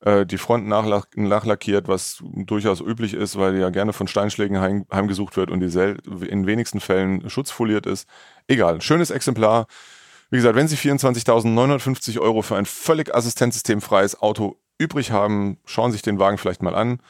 [0.00, 4.84] äh, die Front nachlackiert, was durchaus üblich ist, weil die ja gerne von Steinschlägen heim,
[4.92, 8.06] heimgesucht wird und die in wenigsten Fällen schutzfoliert ist.
[8.46, 9.66] Egal, schönes Exemplar.
[10.30, 15.96] Wie gesagt, wenn Sie 24.950 Euro für ein völlig assistenzsystemfreies Auto übrig haben, schauen Sie
[15.96, 17.00] sich den Wagen vielleicht mal an.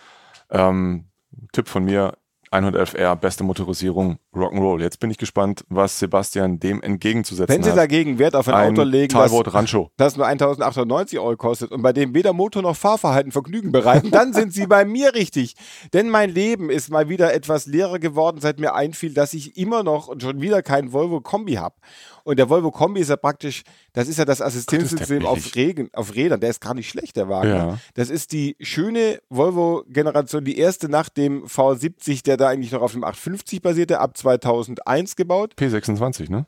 [0.50, 1.07] Ähm,
[1.53, 2.16] Tipp von mir,
[2.53, 4.81] 111R, beste Motorisierung, Rock'n'Roll.
[4.81, 7.64] Jetzt bin ich gespannt, was Sebastian dem entgegenzusetzen hat.
[7.64, 9.90] Wenn Sie dagegen Wert auf ein, ein Auto legen, Talbot das, Rancho.
[9.97, 14.33] das nur 1890 Euro kostet und bei dem weder Motor noch Fahrverhalten Vergnügen bereiten, dann
[14.33, 15.55] sind Sie bei mir richtig.
[15.92, 19.83] Denn mein Leben ist mal wieder etwas leerer geworden, seit mir einfiel, dass ich immer
[19.83, 21.77] noch und schon wieder kein Volvo Kombi habe.
[22.25, 26.14] Und der Volvo Kombi ist ja praktisch, das ist ja das Assistenzsystem auf, Regen, auf
[26.14, 26.40] Rädern.
[26.40, 27.49] Der ist gar nicht schlecht, der Wagen.
[27.51, 27.79] Ja.
[27.92, 32.92] Das ist die schöne Volvo-Generation, die erste nach dem V70, der da eigentlich noch auf
[32.92, 35.54] dem 850 basierte, ab 2001 gebaut.
[35.58, 36.46] P26, ne?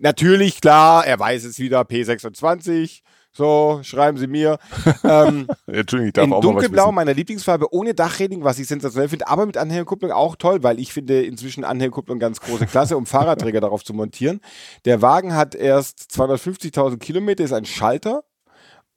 [0.00, 3.02] Natürlich, klar, er weiß es wieder, P26.
[3.32, 4.58] So, schreiben Sie mir.
[5.04, 9.28] Ähm, Entschuldigung, ich darf in auch dunkelblau, meiner Lieblingsfarbe, ohne Dachreding, was ich sensationell finde,
[9.28, 13.60] aber mit Anhängerkupplung auch toll, weil ich finde inzwischen Anhängerkupplung ganz große Klasse, um Fahrradträger
[13.60, 14.40] darauf zu montieren.
[14.84, 18.24] Der Wagen hat erst 250.000 Kilometer, ist ein Schalter,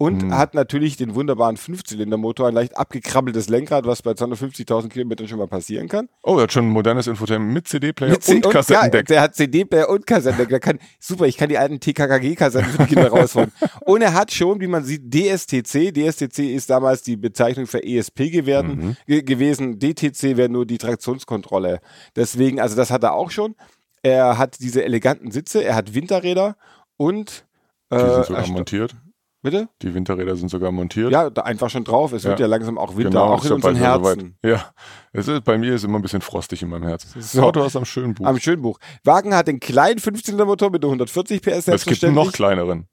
[0.02, 0.34] und mhm.
[0.34, 5.48] hat natürlich den wunderbaren Fünfzylindermotor, ein leicht abgekrabbeltes Lenkrad, was bei 250.000 Kilometern schon mal
[5.48, 6.08] passieren kann.
[6.24, 9.10] Oh, er hat schon ein modernes Infotainment mit CD-Player und, und Kassettendeck.
[9.10, 10.48] Ja, der hat CD-Player und Kassettendeck.
[10.48, 13.52] Der kann, super, ich kann die alten TKKG-Kassetten für die Kinder rausholen.
[13.82, 15.94] und er hat schon, wie man sieht, DSTC.
[15.94, 18.96] DSTC ist damals die Bezeichnung für ESP gewesen.
[19.06, 19.26] Mhm.
[19.26, 19.80] gewesen.
[19.80, 21.82] DTC wäre nur die Traktionskontrolle.
[22.16, 23.54] Deswegen, also das hat er auch schon.
[24.02, 26.56] Er hat diese eleganten Sitze, er hat Winterräder
[26.96, 27.46] und
[27.92, 28.96] die sind sogar äh, montiert.
[29.42, 29.70] Bitte?
[29.82, 31.12] Die Winterräder sind sogar montiert.
[31.12, 32.12] Ja, da einfach schon drauf.
[32.12, 32.32] Es ja.
[32.32, 34.38] wird ja langsam auch Winter, genau, auch in unseren Herzen.
[34.44, 34.72] So ja,
[35.14, 37.08] es ist, bei mir ist immer ein bisschen frostig in meinem Herz.
[37.18, 37.44] So.
[37.44, 38.26] Auto hast am schönen Buch.
[38.26, 38.80] Am schönen Buch.
[39.06, 41.70] Wagen hat den kleinen 15er-Motor mit 140 PS.
[41.70, 42.88] Es gibt einen noch kleineren.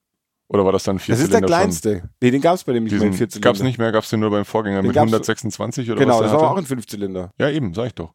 [0.48, 1.98] Oder war das dann vier Das ist der kleinste.
[1.98, 2.10] Schon?
[2.22, 3.48] Nee, den gab es bei dem nicht Diesen, mehr Vierzylinder.
[3.48, 6.14] Gab es nicht mehr, gab es den nur beim Vorgänger den mit 126 oder genau,
[6.14, 6.20] was?
[6.20, 7.32] Genau, das war auch ein Fünfzylinder.
[7.38, 8.12] Ja, eben, sag ich doch.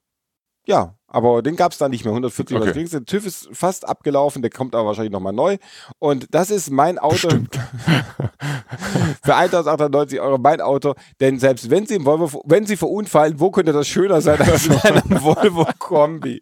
[0.66, 2.14] Ja, aber den gab es da nicht mehr.
[2.14, 2.86] 140 okay.
[2.86, 5.58] Der TÜV ist fast abgelaufen, der kommt aber wahrscheinlich nochmal neu.
[6.00, 7.28] Und das ist mein Auto
[9.24, 10.96] für 1098 Euro, mein Auto.
[11.20, 14.68] Denn selbst wenn Sie im Volvo, wenn Sie verunfallen, wo könnte das schöner sein als
[14.68, 16.42] in einem Volvo Kombi?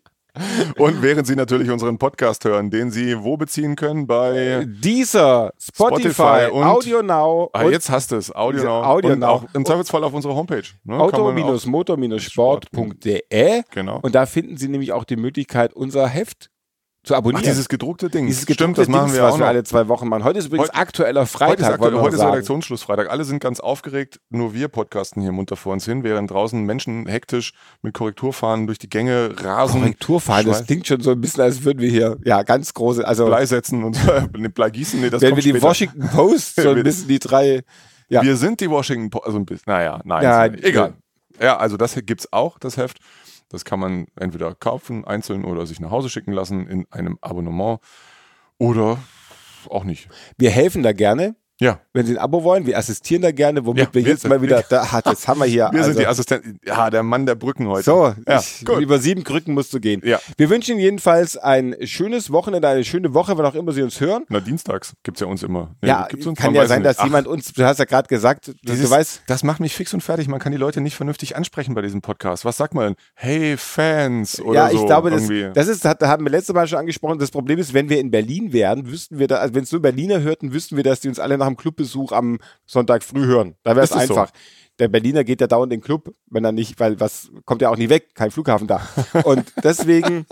[0.78, 4.08] Und während Sie natürlich unseren Podcast hören, den Sie wo beziehen können?
[4.08, 7.50] Bei dieser Spotify, Spotify und Audio Now.
[7.54, 8.34] Ah, jetzt hast du es.
[8.34, 8.84] Audio Now.
[8.84, 9.28] Audio und Now.
[9.28, 10.64] auch im Zweifelsfall auf unserer Homepage.
[10.84, 11.00] Ne?
[11.00, 13.64] Auto-motor-sport.de.
[13.72, 14.00] Genau.
[14.02, 16.50] Und da finden Sie nämlich auch die Möglichkeit, unser Heft
[17.10, 17.42] zu abonnieren.
[17.44, 18.28] Ach, dieses gedruckte Ding.
[18.28, 20.24] Dieses Stimmt, gedruckte das machen Dings, wir was auch wir alle zwei Wochen machen.
[20.24, 21.50] Heute ist übrigens Heute- aktueller Freitag.
[21.52, 22.22] Heute ist, aktuell, heute ist.
[22.22, 23.10] Redaktionsschlussfreitag.
[23.10, 24.20] Alle sind ganz aufgeregt.
[24.30, 28.78] Nur wir podcasten hier munter vor uns hin, während draußen Menschen hektisch mit Korrekturfahnen durch
[28.80, 29.82] die Gänge rasen.
[29.82, 33.26] Korrekturfahren, das klingt schon so ein bisschen, als würden wir hier, ja, ganz große, also
[33.26, 33.98] Blei setzen und
[34.56, 35.02] Blei gießen.
[35.02, 35.66] Nee, das wenn wir die später.
[35.68, 37.62] Washington Post so ein Wir- bisschen die drei,
[38.10, 39.26] ja, Wir sind die Washington Post.
[39.26, 39.64] Also ein bisschen.
[39.68, 40.24] Naja, nein.
[40.24, 40.94] Ja, egal.
[41.42, 42.98] Ja, also das gibt's auch, das Heft.
[43.50, 47.80] Das kann man entweder kaufen, einzeln oder sich nach Hause schicken lassen in einem Abonnement.
[48.58, 49.00] Oder
[49.70, 50.10] auch nicht.
[50.38, 51.36] wir helfen da gerne.
[51.62, 51.80] Ja.
[51.92, 54.42] Wenn Sie ein Abo wollen, wir assistieren da gerne, womit Ja, wir wir jetzt mal
[54.42, 55.70] wieder, da, hat, das haben wir hier.
[55.72, 56.60] Wir also, sind die Assistenten.
[56.66, 57.84] Ja, der Mann der Brücken heute.
[57.84, 58.80] So, ja, ich, gut.
[58.80, 60.02] über sieben Krücken musst du gehen.
[60.06, 60.20] Ja.
[60.38, 64.00] Wir wünschen Ihnen jedenfalls ein schönes Wochenende, eine schöne Woche, wann auch immer Sie uns
[64.00, 64.24] hören.
[64.30, 65.76] Na, dienstags gibt's ja uns immer.
[65.82, 66.40] Nee, ja, gibt's uns?
[66.40, 69.24] kann ja sein, dass Ach, jemand uns, du hast ja gerade gesagt, dieses, du weißt,
[69.28, 70.28] das macht mich fix und fertig.
[70.28, 72.46] Man kann die Leute nicht vernünftig ansprechen bei diesem Podcast.
[72.46, 72.96] Was sagt man?
[73.16, 74.80] Hey, Fans oder ja, so.
[74.80, 75.54] ich glaube, das, irgendwie.
[75.54, 77.20] das ist, hat, haben wir letztes Mal schon angesprochen.
[77.20, 79.82] Das Problem ist, wenn wir in Berlin wären, wüssten wir da, also wenn es nur
[79.82, 83.56] Berliner hörten, wüssten wir, dass die uns alle nach dem Clubbesuch am Sonntag früh hören.
[83.64, 84.16] Da wäre es es so?
[84.16, 84.32] einfach.
[84.80, 87.70] Der Berliner geht ja dauernd in den Club, wenn er nicht, weil was kommt ja
[87.70, 88.82] auch nie weg, kein Flughafen da.
[89.26, 90.26] Und deswegen,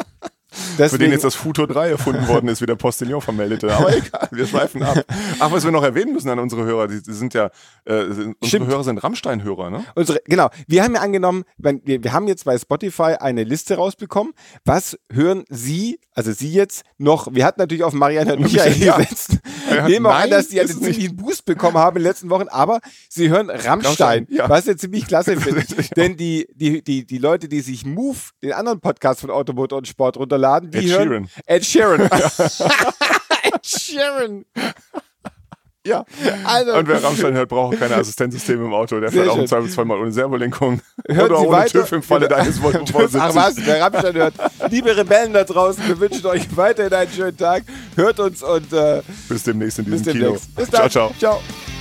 [0.49, 3.73] Für den deswegen jetzt das Futur 3 erfunden worden ist, wie der Postillon vermeldete.
[3.75, 5.03] Aber egal, wir schweifen ab.
[5.39, 7.49] Ach, was wir noch erwähnen müssen an unsere Hörer, die, die sind ja,
[7.85, 8.67] äh, unsere Stimmt.
[8.67, 9.83] Hörer sind Rammstein-Hörer, ne?
[9.95, 10.49] Unsere, genau.
[10.67, 14.33] Wir haben ja angenommen, wenn, wir, wir haben jetzt bei Spotify eine Liste rausbekommen.
[14.63, 18.97] Was hören Sie, also Sie jetzt noch, wir hatten natürlich auf Marianne und Michael Ja.
[18.97, 19.37] gesetzt.
[19.69, 20.79] Ja, Nehmen auch an, nein, dass die einen nicht.
[20.81, 22.79] ziemlichen Boost bekommen haben in den letzten Wochen, aber
[23.09, 24.49] Sie hören Rammstein, Rammstein, ja.
[24.49, 25.63] was ich ziemlich klasse finde.
[25.97, 29.87] Denn die, die, die, die Leute, die sich Move, den anderen Podcast von Automotor und
[29.87, 31.29] Sport runterladen, die Ed hören Sheeran.
[31.45, 32.01] Ed Sheeran.
[33.53, 34.45] Ed Sheeran.
[35.85, 36.03] Ja.
[36.43, 38.99] Also, Und wer Rammstein hört, braucht auch keine Assistenzsysteme im Auto.
[38.99, 39.47] Der fährt auch im.
[39.47, 40.81] Zweifelsfall mal ohne Servolenkung.
[41.07, 41.79] Hören oder Sie ohne weiter.
[41.79, 42.83] TÜV im Falle deines Volvo
[43.19, 44.33] Ach was, wer Rammstein hört.
[44.69, 47.63] Liebe Rebellen da draußen, wir wünschen euch weiterhin einen schönen Tag.
[47.95, 50.25] Hört uns und äh, Bis demnächst in bis diesem Kino.
[50.25, 50.55] demnächst.
[50.55, 50.89] Bis dann.
[50.89, 51.39] Ciao, ciao.
[51.39, 51.76] ciao.